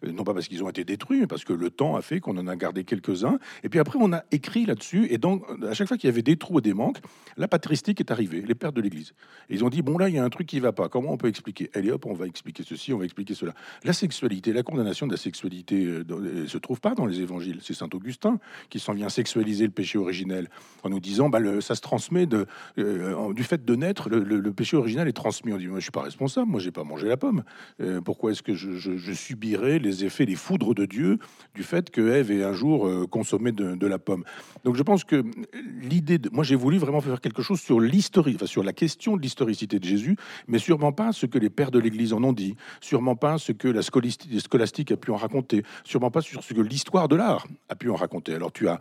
[0.05, 2.21] euh, non pas parce qu'ils ont été détruits, mais parce que le temps a fait
[2.21, 3.39] qu'on en a gardé quelques-uns.
[3.63, 6.23] Et puis après, on a écrit là-dessus, et donc, à chaque fois qu'il y avait
[6.23, 6.99] des trous et des manques,
[7.37, 9.15] la patristique est arrivée, les pères de l'Église.
[9.49, 11.17] ils ont dit, bon là, il y a un truc qui va pas, comment on
[11.17, 11.71] peut expliquer?
[11.75, 13.55] Allez hop, on va expliquer ceci, on va expliquer cela.
[13.85, 17.59] La sexualité, la condamnation de la sexualité euh, se trouve pas dans les évangiles.
[17.63, 20.49] C'est Saint Augustin qui s'en vient sexualiser le péché originel,
[20.83, 22.47] en nous disant bah, ça se transmet de,
[22.79, 25.53] euh, du fait de naître, le, péché originel est transmis.
[25.53, 27.43] On dit moi je suis pas responsable, moi j'ai pas mangé la pomme.
[27.83, 31.19] Euh, pourquoi est-ce que je, subirais les effets, les foudres de Dieu
[31.55, 34.25] du fait que Ève ait un jour euh, consommé de, la pomme?
[34.65, 35.23] Donc je pense que
[35.83, 39.19] l'idée, de, moi j'ai voulu vraiment faire quelque chose sur l'historique, enfin, sur la question
[39.19, 40.17] de l'historicité de Jésus,
[40.49, 43.53] mais sûrement pas ce que les pères de l'Église en ont dit, sûrement pas ce
[43.53, 47.47] que la scolastique a pu en raconter, sûrement pas sur ce que l'histoire de l'art
[47.69, 48.35] a pu en raconter.
[48.35, 48.81] Alors tu as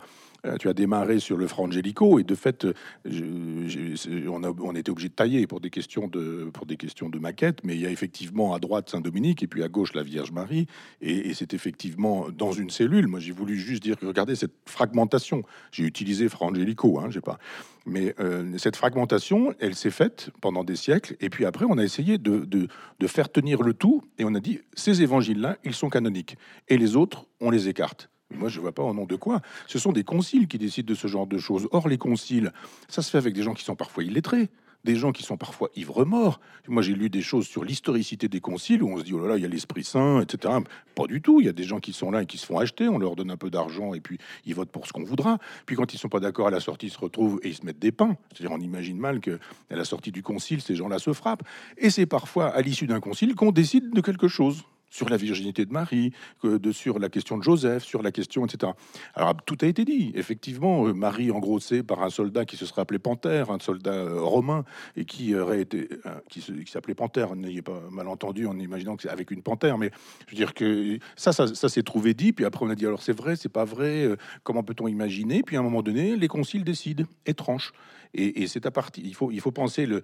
[0.58, 2.66] tu as démarré sur le Frangelico et de fait,
[3.06, 7.18] on, a, on, était obligé de tailler pour des questions de, pour des questions de
[7.18, 10.32] maquette, mais il y a effectivement à droite Saint-Dominique et puis à gauche la Vierge
[10.32, 10.66] Marie,
[11.00, 13.06] et, c'est effectivement dans une cellule.
[13.06, 15.42] Moi, j'ai voulu juste dire, regardez cette fragmentation.
[15.72, 17.38] J'ai utilisé Frangelico, hein, j'ai pas.
[17.86, 21.84] Mais euh, cette fragmentation, elle s'est faite pendant des siècles, et puis après, on a
[21.84, 22.68] essayé de, de,
[22.98, 26.36] de faire tenir le tout, et on a dit, ces évangiles-là, ils sont canoniques,
[26.68, 28.10] et les autres, on les écarte.
[28.34, 29.40] Moi, je ne vois pas au nom de quoi.
[29.66, 31.68] Ce sont des conciles qui décident de ce genre de choses.
[31.72, 32.52] Or, les conciles,
[32.88, 34.48] ça se fait avec des gens qui sont parfois illettrés,
[34.84, 36.40] des gens qui sont parfois ivres-morts.
[36.68, 39.28] Moi, j'ai lu des choses sur l'historicité des conciles où on se dit, oh là
[39.30, 40.54] là, il y a l'Esprit Saint, etc.
[40.94, 41.40] Pas du tout.
[41.40, 42.88] Il y a des gens qui sont là et qui se font acheter.
[42.88, 45.38] On leur donne un peu d'argent et puis ils votent pour ce qu'on voudra.
[45.66, 47.66] Puis quand ils sont pas d'accord à la sortie, ils se retrouvent et ils se
[47.66, 48.16] mettent des pains.
[48.32, 49.38] C'est-à-dire, on imagine mal que
[49.70, 51.42] à la sortie du concile, ces gens-là se frappent.
[51.76, 55.64] Et c'est parfois à l'issue d'un concile qu'on décide de quelque chose sur la virginité
[55.64, 56.12] de Marie,
[56.42, 58.72] de, sur la question de Joseph, sur la question, etc.
[59.14, 60.12] Alors tout a été dit.
[60.14, 64.20] Effectivement, euh, Marie engrossée par un soldat qui se serait appelé Panthère, un soldat euh,
[64.20, 64.64] romain,
[64.96, 69.02] et qui aurait été, euh, qui, s'appelait Panthère, n'ayez pas mal entendu en imaginant que
[69.02, 69.90] c'est avec une panthère, mais
[70.26, 72.86] je veux dire que ça, ça, ça s'est trouvé dit, puis après on a dit
[72.86, 74.08] alors c'est vrai, c'est pas vrai,
[74.42, 75.42] comment peut-on imaginer?
[75.42, 77.72] Puis à un moment donné, les conciles décident, étrange.
[78.14, 80.00] Et, c'est à partir, il faut, il faut penser euh,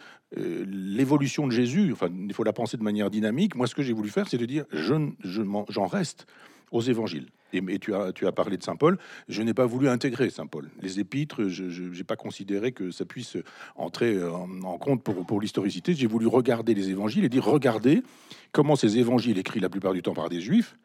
[0.69, 1.93] l'évolution de Jésus.
[1.93, 3.57] Enfin, il faut la penser de manière dynamique.
[3.57, 4.95] Moi, ce que j'ai voulu faire, c'est de dire, je,
[5.69, 6.27] j'en reste
[6.71, 7.29] aux évangiles.
[7.53, 8.99] Et, tu, as, tu as parlé de Saint Paul.
[9.29, 10.69] Je n'ai pas voulu intégrer Saint Paul.
[10.83, 13.37] Les épîtres, je n'ai pas considéré que ça puisse
[13.77, 15.95] entrer en, en compte pour, pour l'historicité.
[15.95, 18.03] J'ai voulu regarder les évangiles et dire regardez
[18.53, 20.77] comment ces évangiles écrits la plupart du temps par des juifs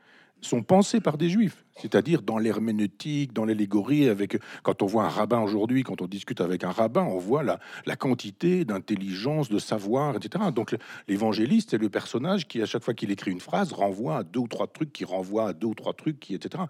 [0.41, 4.09] sont pensés par des juifs, c'est-à-dire dans l'herméneutique, dans l'allégorie.
[4.09, 7.43] Avec quand on voit un rabbin aujourd'hui, quand on discute avec un rabbin, on voit
[7.43, 7.59] la,
[7.95, 10.45] quantité d'intelligence, de savoir, etc.
[10.53, 10.75] Donc
[11.07, 14.39] l'évangéliste, c'est le personnage qui, à chaque fois qu'il écrit une phrase, renvoie à deux
[14.39, 16.63] ou trois trucs, qui renvoie à deux ou trois trucs, qui, etc.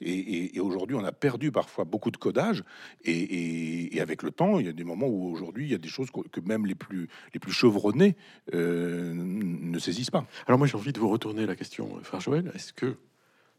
[0.00, 2.64] Et, aujourd'hui, on a perdu parfois beaucoup de codage.
[3.04, 5.88] Et, avec le temps, il y a des moments où aujourd'hui, il y a des
[5.88, 8.16] choses que même les plus les plus chevronnés
[8.54, 10.26] euh, ne saisissent pas.
[10.46, 12.52] Alors moi, j'ai envie de vous retourner la question, frère Joël.
[12.54, 12.96] Est-ce que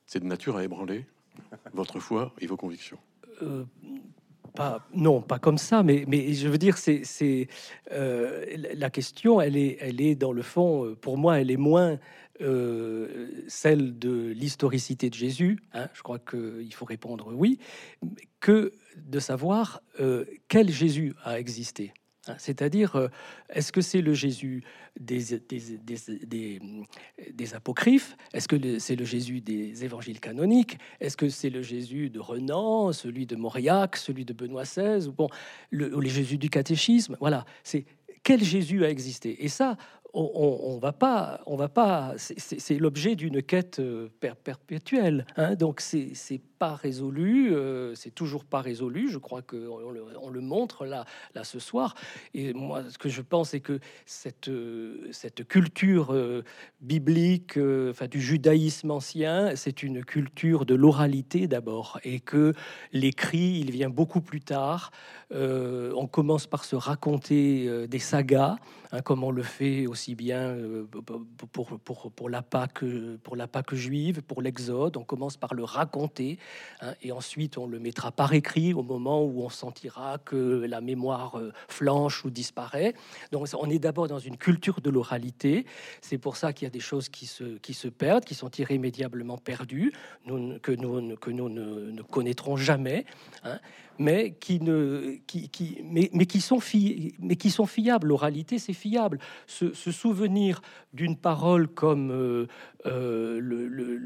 [0.08, 1.06] c'est de nature à ébranler
[1.74, 2.98] votre foi et vos convictions
[3.44, 3.64] euh,
[4.56, 7.48] pas, non, pas comme ça, mais, je veux dire, c'est,
[7.92, 11.58] euh, la question, elle est, elle est dans le fond, euh, pour moi, elle est
[11.58, 12.00] moins
[13.48, 17.58] celle de l'historicité de Jésus, hein, je crois qu'il faut répondre oui,
[18.40, 19.82] que de savoir
[20.48, 21.94] quel Jésus a existé.
[22.38, 23.08] C'est-à-dire, euh,
[23.50, 24.64] est-ce que c'est le Jésus
[25.00, 25.24] des,
[27.54, 28.18] apocryphes?
[28.34, 30.78] Est-ce que c'est le Jésus des évangiles canoniques?
[31.00, 35.12] Est-ce que c'est le Jésus de Renan, celui de Mauriac, celui de Benoît XVI, ou,
[35.12, 35.30] bon,
[35.70, 37.18] le, les Jésus du catéchisme?
[37.20, 37.86] Voilà, c'est
[38.24, 39.46] quel Jésus a existé?
[39.46, 39.78] Et ça,
[40.14, 42.14] on, va pas, on va pas.
[42.18, 44.10] C'est l'objet d'une quête euh,
[44.44, 45.26] perpétuelle.
[45.36, 49.12] Hein, donc c'est pas résolu, euh, c'est toujours pas résolu.
[49.12, 51.06] Je crois que on le, montre là,
[51.36, 51.94] là ce soir.
[52.34, 56.16] Et moi, ce que je pense, c'est que cette euh, cette culture
[56.82, 57.58] biblique,
[57.90, 62.54] enfin du judaïsme ancien, c'est une culture de l'oralité d'abord, et que
[62.92, 64.92] l'écrit, il vient beaucoup plus tard.
[65.32, 68.56] on commence par se raconter des sagas,
[68.92, 70.86] hein, comme on le fait aussi bien euh,
[71.52, 72.84] pour, pour, pour, la Pâque,
[73.24, 74.98] pour la Pâque juive, pour l'Exode.
[74.98, 76.38] On commence par le raconter
[76.82, 80.82] hein, et ensuite on le mettra par écrit au moment où on sentira que la
[80.82, 82.94] mémoire euh, flanche ou disparaît.
[83.32, 85.66] Donc on est d'abord dans une culture de l'oralité.
[86.02, 88.52] C'est pour ça qu'il y a des choses qui se, qui se perdent, qui sont
[88.52, 89.94] irrémédiablement perdues,
[90.26, 93.06] que nous, que nous ne, ne connaîtrons jamais.
[93.44, 93.60] Hein
[94.00, 98.08] mais qui, ne, qui, qui mais, mais, qui sont fi, mais qui sont fiables.
[98.08, 99.20] L'oralité, c'est fiable.
[99.48, 100.62] Se, souvenir
[100.94, 102.48] d'une parole comme euh,
[102.86, 103.98] euh, le, le,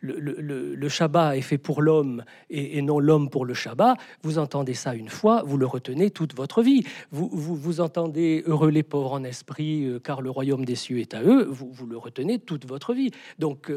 [0.00, 4.74] le, le, Shabbat est fait pour l'homme et, non l'homme pour le Shabbat, vous entendez
[4.74, 6.84] ça une fois, vous le retenez toute votre vie.
[7.10, 10.98] Vous, vous, vous entendez heureux les pauvres en esprit, euh, car le royaume des cieux
[10.98, 13.10] est à eux, vous, vous le retenez toute votre vie.
[13.38, 13.72] Donc,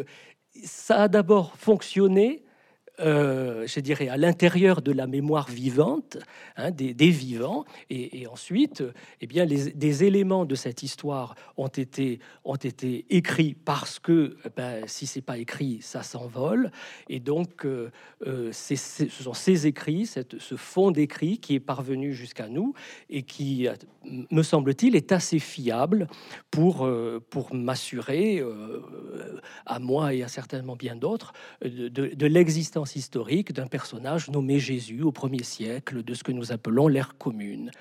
[0.63, 2.44] ça a d'abord fonctionné
[2.99, 6.17] euh, je dirais, à l'intérieur de la mémoire vivante
[6.55, 7.65] hein, des, vivants.
[7.89, 8.83] Et, ensuite,
[9.21, 12.19] eh bien, les, des éléments de cette histoire ont été,
[13.09, 16.71] écrits parce que eh ben, si c'est pas écrit, ça s'envole.
[17.09, 17.91] Et donc, euh,
[18.25, 18.75] euh, ce
[19.09, 22.73] sont ces écrits, ce fond d'écrits qui est parvenu jusqu'à nous
[23.09, 23.67] et qui,
[24.31, 26.07] me semble-t-il, est assez fiable
[26.49, 26.87] pour,
[27.51, 28.43] m'assurer,
[29.65, 35.11] à moi et à certainement bien d'autres, de l'existence historique d'un personnage nommé Jésus au
[35.11, 37.71] premier siècle de ce que nous appelons l'ère commune.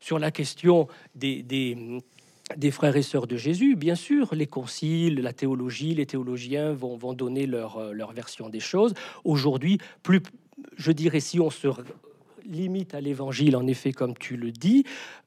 [0.00, 5.32] Sur la question des, des, frères et sœurs de Jésus, bien sûr, les conciles, la
[5.32, 8.94] théologie, les théologiens vont, vont donner leur, leur version des choses.
[9.24, 10.22] Aujourd'hui, plus,
[10.76, 11.68] je dirais, si on se
[12.44, 14.84] limite à l'évangile, en effet, comme tu le dis,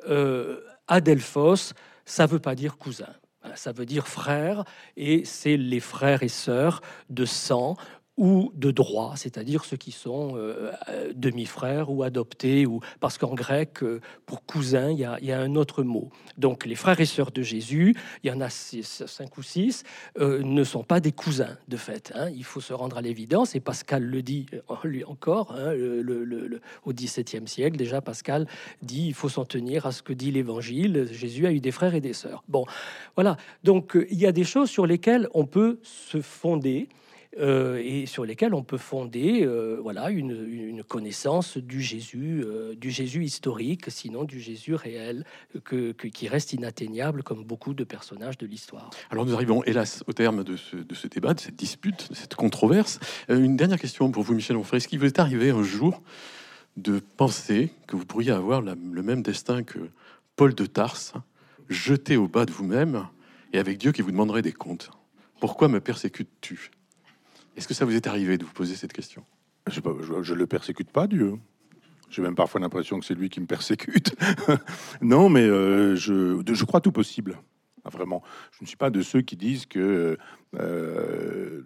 [0.08, 1.74] euh, Adelphos,
[2.06, 3.14] ça veut pas dire cousin
[3.56, 4.64] ça veut dire frère,
[4.98, 7.76] et c'est les frères et sœurs de sang
[8.20, 13.34] ou de droit, c'est-à-dire ceux qui sont euh, euh, demi-frères ou adoptés, ou parce qu'en
[13.34, 16.10] grec, euh, pour cousin, il y, a, un autre mot.
[16.38, 19.84] Donc les frères et sœurs de Jésus, il y en a cinq ou six,
[20.20, 22.12] ne sont pas des cousins de fait.
[22.14, 22.30] Hein.
[22.36, 24.48] Il faut se rendre à l'évidence, et Pascal le dit
[24.84, 28.48] lui encore, hein, le, au XVIIe siècle, déjà Pascal
[28.82, 31.08] dit il faut s'en tenir à ce que dit l'Évangile.
[31.10, 32.44] Jésus a eu des frères et des sœurs.
[32.50, 32.66] Bon,
[33.16, 33.38] voilà.
[33.64, 36.90] Donc il y a des choses sur lesquelles on peut se fonder.
[37.40, 42.90] Euh, et sur lesquels on peut fonder euh, voilà, une, connaissance du Jésus, euh, du
[42.90, 45.24] Jésus historique, sinon du Jésus réel,
[45.64, 48.90] que, qui reste inatteignable comme beaucoup de personnages de l'histoire.
[49.10, 52.16] Alors nous arrivons hélas au terme de ce, de ce, débat, de cette dispute, de
[52.16, 53.00] cette controverse.
[53.30, 54.78] une dernière question pour vous, Michel Onfray.
[54.78, 56.02] Est-ce qu'il vous est arrivé un jour
[56.78, 59.80] de penser que vous pourriez avoir le même destin que
[60.36, 61.14] Paul de Tarse,
[61.70, 63.08] jeté au bas de vous-même
[63.54, 64.90] et avec Dieu qui vous demanderait des comptes?
[65.40, 66.72] Pourquoi me persécutes-tu?
[67.60, 69.26] Est-ce que ça vous est arrivé de vous poser cette question?
[69.68, 71.34] Je, ne le persécute pas, Dieu.
[72.10, 74.16] J'ai même parfois l'impression que c'est lui qui me persécute.
[75.02, 77.38] non, mais euh, je, je crois tout possible.
[77.84, 80.18] Vraiment, je ne suis pas de ceux qui disent que,
[80.56, 81.62] euh,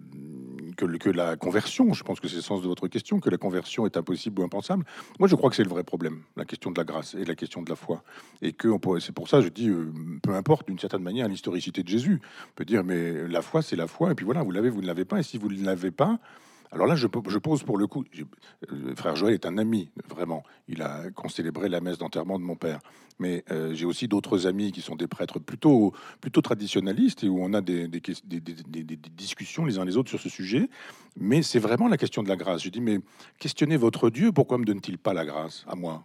[0.76, 3.86] que, la conversion, je pense que c'est le sens de votre question, que la conversion
[3.86, 4.86] est impossible ou impensable.
[5.19, 7.36] Moi, je crois que c'est le vrai problème, la question de la grâce et la
[7.36, 8.03] question de la foi.
[8.41, 8.69] Et que
[8.99, 12.21] c'est pour ça, je dis, euh, peu importe d'une certaine manière l'historicité de Jésus.
[12.24, 14.82] On peut dire, mais la foi, c'est la foi, et puis voilà, vous l'avez, vous
[14.82, 16.19] ne l'avez pas, et si vous ne l'avez pas,
[16.74, 18.03] alors là, je, pose pour le coup.
[18.71, 20.43] Euh, frère Joël est un ami, vraiment.
[20.67, 22.80] Il a concélébré la messe d'enterrement de mon père.
[23.19, 27.38] Mais euh, j'ai aussi d'autres amis qui sont des prêtres plutôt, plutôt traditionnalistes et où
[27.43, 28.01] on a des, des,
[29.11, 30.67] discussions les uns les autres sur ce sujet.
[31.15, 32.63] Mais c'est vraiment la question de la grâce.
[32.63, 32.99] Je dis, mais
[33.38, 36.03] questionnez votre Dieu, pourquoi me donne-t-il pas la grâce à moi?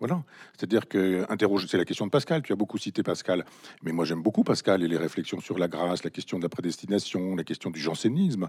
[0.00, 0.22] Voilà.
[0.56, 2.42] C'est-à-dire que interroge, c'est la question de Pascal.
[2.42, 3.44] Tu as beaucoup cité Pascal,
[3.82, 6.48] mais moi j'aime beaucoup Pascal et les réflexions sur la grâce, la question de la
[6.48, 8.48] prédestination, la question du jansénisme,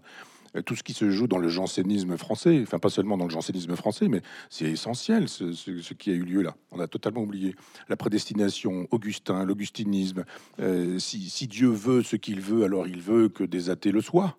[0.55, 2.59] euh, tout ce qui se joue dans le jansénisme français.
[2.61, 6.41] Enfin, pas seulement dans le jansénisme français, mais c'est essentiel ce, qui a eu lieu
[6.41, 6.55] là.
[6.71, 7.55] On a totalement oublié
[7.87, 10.25] la prédestination, Augustin, l'augustinisme.
[10.59, 14.37] Euh, si Dieu veut ce qu'il veut, alors il veut que des athées le soient.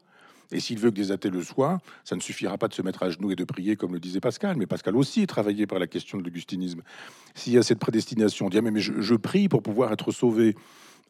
[0.53, 3.03] Et s'il veut que des athées le soient, ça ne suffira pas de se mettre
[3.03, 4.57] à genoux et de prier comme le disait Pascal.
[4.57, 6.83] Mais Pascal aussi travaillait par la question de l'augustinisme.
[7.35, 10.57] S'il y a cette prédestination, on dit ah, mais, je, prie pour pouvoir être sauvé.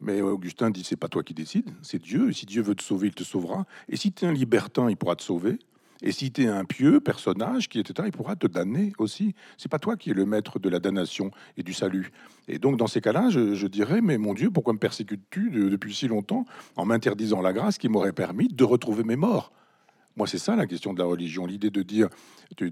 [0.03, 2.31] Mais Augustin dit c'est pas toi qui décides, c'est Dieu.
[2.31, 3.67] Et si Dieu veut te sauver, il te sauvera.
[3.89, 5.59] Et si tu es un libertin, il pourra te sauver.
[6.03, 9.35] Et si tu es un pieux personnage qui était il pourra te damner aussi.
[9.59, 12.13] C'est pas toi qui es le maître de la damnation et du salut.
[12.49, 16.09] Et donc dans ces cas-là, je, dirais mais mon Dieu, pourquoi me persécutes-tu depuis si
[16.09, 16.45] longtemps
[16.77, 19.53] en m'interdisant la grâce qui m'aurait permis de retrouver mes morts?
[20.21, 21.47] Moi, c'est ça la question de la religion.
[21.47, 22.11] L'idée de dire,
[22.55, 22.71] tu,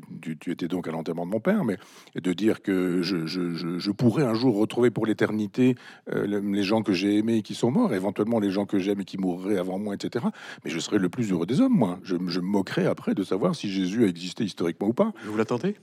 [0.49, 1.79] étais donc à l'enterrement de mon père, mais
[2.15, 5.75] de dire que je, pourrais un jour retrouver pour l'éternité
[6.13, 9.01] euh, les gens que j'ai aimés et qui sont morts, éventuellement les gens que j'aime
[9.01, 10.27] et qui mourraient avant moi, etc.
[10.63, 11.99] Mais je serais le plus heureux des hommes, moi.
[12.03, 15.15] Je, me moquerais après de savoir si Jésus a existé historiquement ou pas.
[15.25, 15.77] Vous l'attendez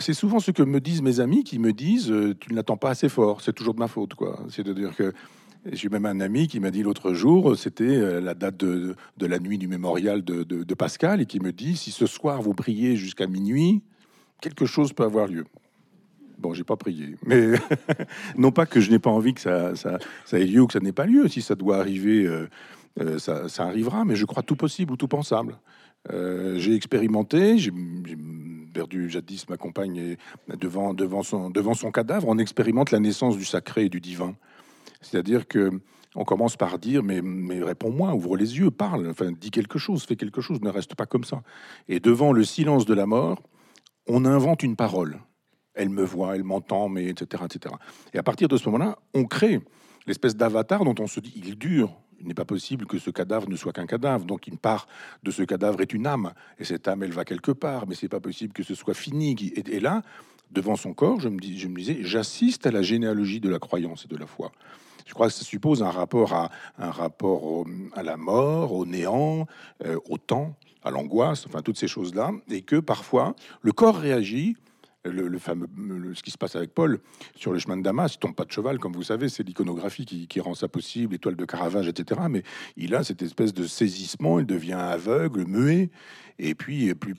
[0.00, 2.76] c'est souvent ce que me disent mes amis qui me disent euh, tu ne l'attends
[2.76, 4.38] pas assez fort, c'est toujours de ma faute quoi.
[4.48, 5.12] C'est-à-dire que
[5.72, 9.38] j'ai même un ami qui m'a dit l'autre jour, c'était euh, la date de, la
[9.38, 13.26] nuit du mémorial de, Pascal, et qui me dit si ce soir vous priez jusqu'à
[13.26, 13.82] minuit,
[14.40, 15.44] quelque chose peut avoir lieu.
[16.38, 17.54] Bon, j'ai pas prié, mais
[18.36, 19.72] non pas que je n'ai pas envie que ça,
[20.32, 21.26] ait lieu ou que ça n'ait pas lieu.
[21.26, 22.48] Si ça doit arriver, euh,
[23.00, 25.58] euh, ça, arrivera, mais je crois tout possible ou tout pensable.
[26.10, 27.72] j'ai expérimenté, j'ai
[28.72, 30.16] perdu jadis ma compagne
[30.60, 32.28] devant, devant, son, devant son cadavre.
[32.28, 34.36] On expérimente la naissance du sacré et du divin.
[35.00, 35.70] C'est-à-dire que
[36.14, 40.04] on commence par dire mais, mais réponds-moi, ouvre les yeux, parle, enfin dis quelque chose,
[40.04, 41.42] fais quelque chose, ne reste pas comme ça.
[41.88, 43.42] Et devant le silence de la mort,
[44.06, 45.20] on invente une parole.
[45.74, 47.74] Elle me voit, elle m'entend, mais etc., etc.
[48.12, 49.60] Et à partir de ce moment-là, on crée
[50.06, 51.92] l'espèce d'avatar dont on se dit il dure.
[52.20, 54.24] Il n'est pas possible que ce cadavre ne soit qu'un cadavre.
[54.24, 54.88] Donc une part
[55.22, 57.86] de ce cadavre est une âme, et cette âme, elle va quelque part.
[57.86, 59.36] Mais c'est pas possible que ce soit fini.
[59.54, 60.02] Et, et là,
[60.50, 64.16] devant son corps, je me, disais, j'assiste à la généalogie de la croyance et de
[64.16, 64.52] la foi.
[65.06, 69.46] Je crois que ça suppose un rapport à, un rapport à la mort, au néant,
[69.84, 74.56] euh, au temps, à l'angoisse, enfin toutes ces choses-là, et que parfois le corps réagit.
[75.04, 75.68] Le, fameux,
[76.14, 76.98] ce qui se passe avec Paul
[77.36, 80.40] sur le chemin de Damas, tombe pas de cheval, comme vous savez, c'est l'iconographie qui,
[80.40, 82.20] rend ça possible, étoile de Caravage, etc.
[82.28, 82.42] Mais
[82.76, 85.90] il a cette espèce de saisissement, il devient aveugle, muet,
[86.38, 87.14] et puis plus,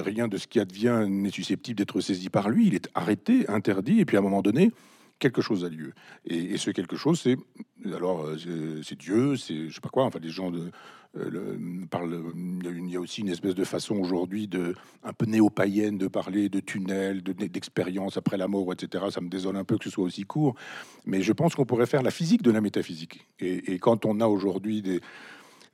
[0.00, 2.66] rien de ce qui advient n'est susceptible d'être saisi par lui.
[2.66, 4.72] Il est arrêté, interdit, et puis à un moment donné,
[5.18, 5.92] quelque chose a lieu.
[6.24, 7.36] Et, ce quelque chose, c'est
[7.84, 10.04] alors euh, c'est Dieu, c'est je sais pas quoi.
[10.04, 10.70] Enfin, les gens de,
[11.16, 11.56] euh,
[11.90, 12.22] parlent.
[12.64, 16.48] Il y a aussi une espèce de façon aujourd'hui de un peu néo-païenne de parler
[16.48, 19.04] de tunnels, d'expérience après la mort, etc.
[19.10, 20.54] Ça me désole un peu que ce soit aussi court,
[21.04, 23.26] mais je pense qu'on pourrait faire la physique de la métaphysique.
[23.40, 25.00] Et, et quand on a aujourd'hui des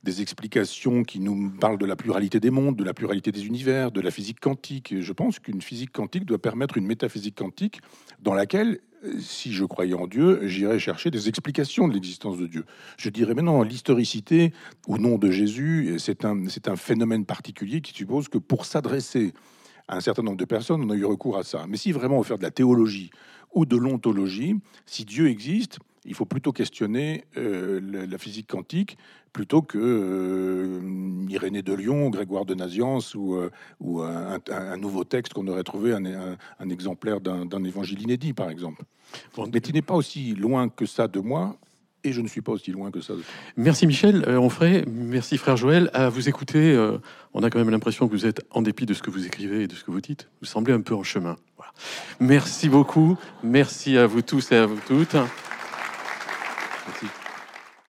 [0.03, 3.91] des explications qui nous parlent de la pluralité des mondes, de la pluralité des univers,
[3.91, 4.93] de la physique quantique.
[4.99, 7.79] je pense qu'une physique quantique doit permettre une métaphysique quantique
[8.19, 8.81] dans laquelle
[9.19, 12.65] si je croyais en Dieu, j'irais chercher des explications de l'existence de Dieu.
[12.97, 14.53] Je dirais maintenant l'historicité
[14.87, 19.33] au nom de Jésus, c'est un, un phénomène particulier qui suppose que pour s'adresser
[19.87, 21.65] à un certain nombre de personnes, on a eu recours à ça.
[21.67, 23.11] Mais si vraiment on veut faire de la théologie
[23.53, 27.79] ou de l'ontologie, si Dieu existe, il faut plutôt questionner euh,
[28.09, 28.97] la physique quantique
[29.31, 33.49] plutôt que euh, Irénée de Lyon, Grégoire de Naziance ou, euh,
[33.79, 38.83] ou un, nouveau texte qu'on aurait trouvé, un, exemplaire d'un évangile inédit, par exemple.
[39.51, 41.57] Mais tu n'es pas aussi loin que ça de moi.
[42.05, 43.13] Et je ne suis pas aussi loin que ça.
[43.55, 45.89] Merci Michel Onfray, merci frère Joël.
[45.93, 46.77] À vous écouter,
[47.33, 49.63] on a quand même l'impression que vous êtes, en dépit de ce que vous écrivez
[49.63, 51.37] et de ce que vous dites, vous semblez un peu en chemin.
[52.19, 53.17] Merci beaucoup.
[53.41, 55.15] Merci à vous tous et à vous toutes.
[56.85, 57.22] Merci.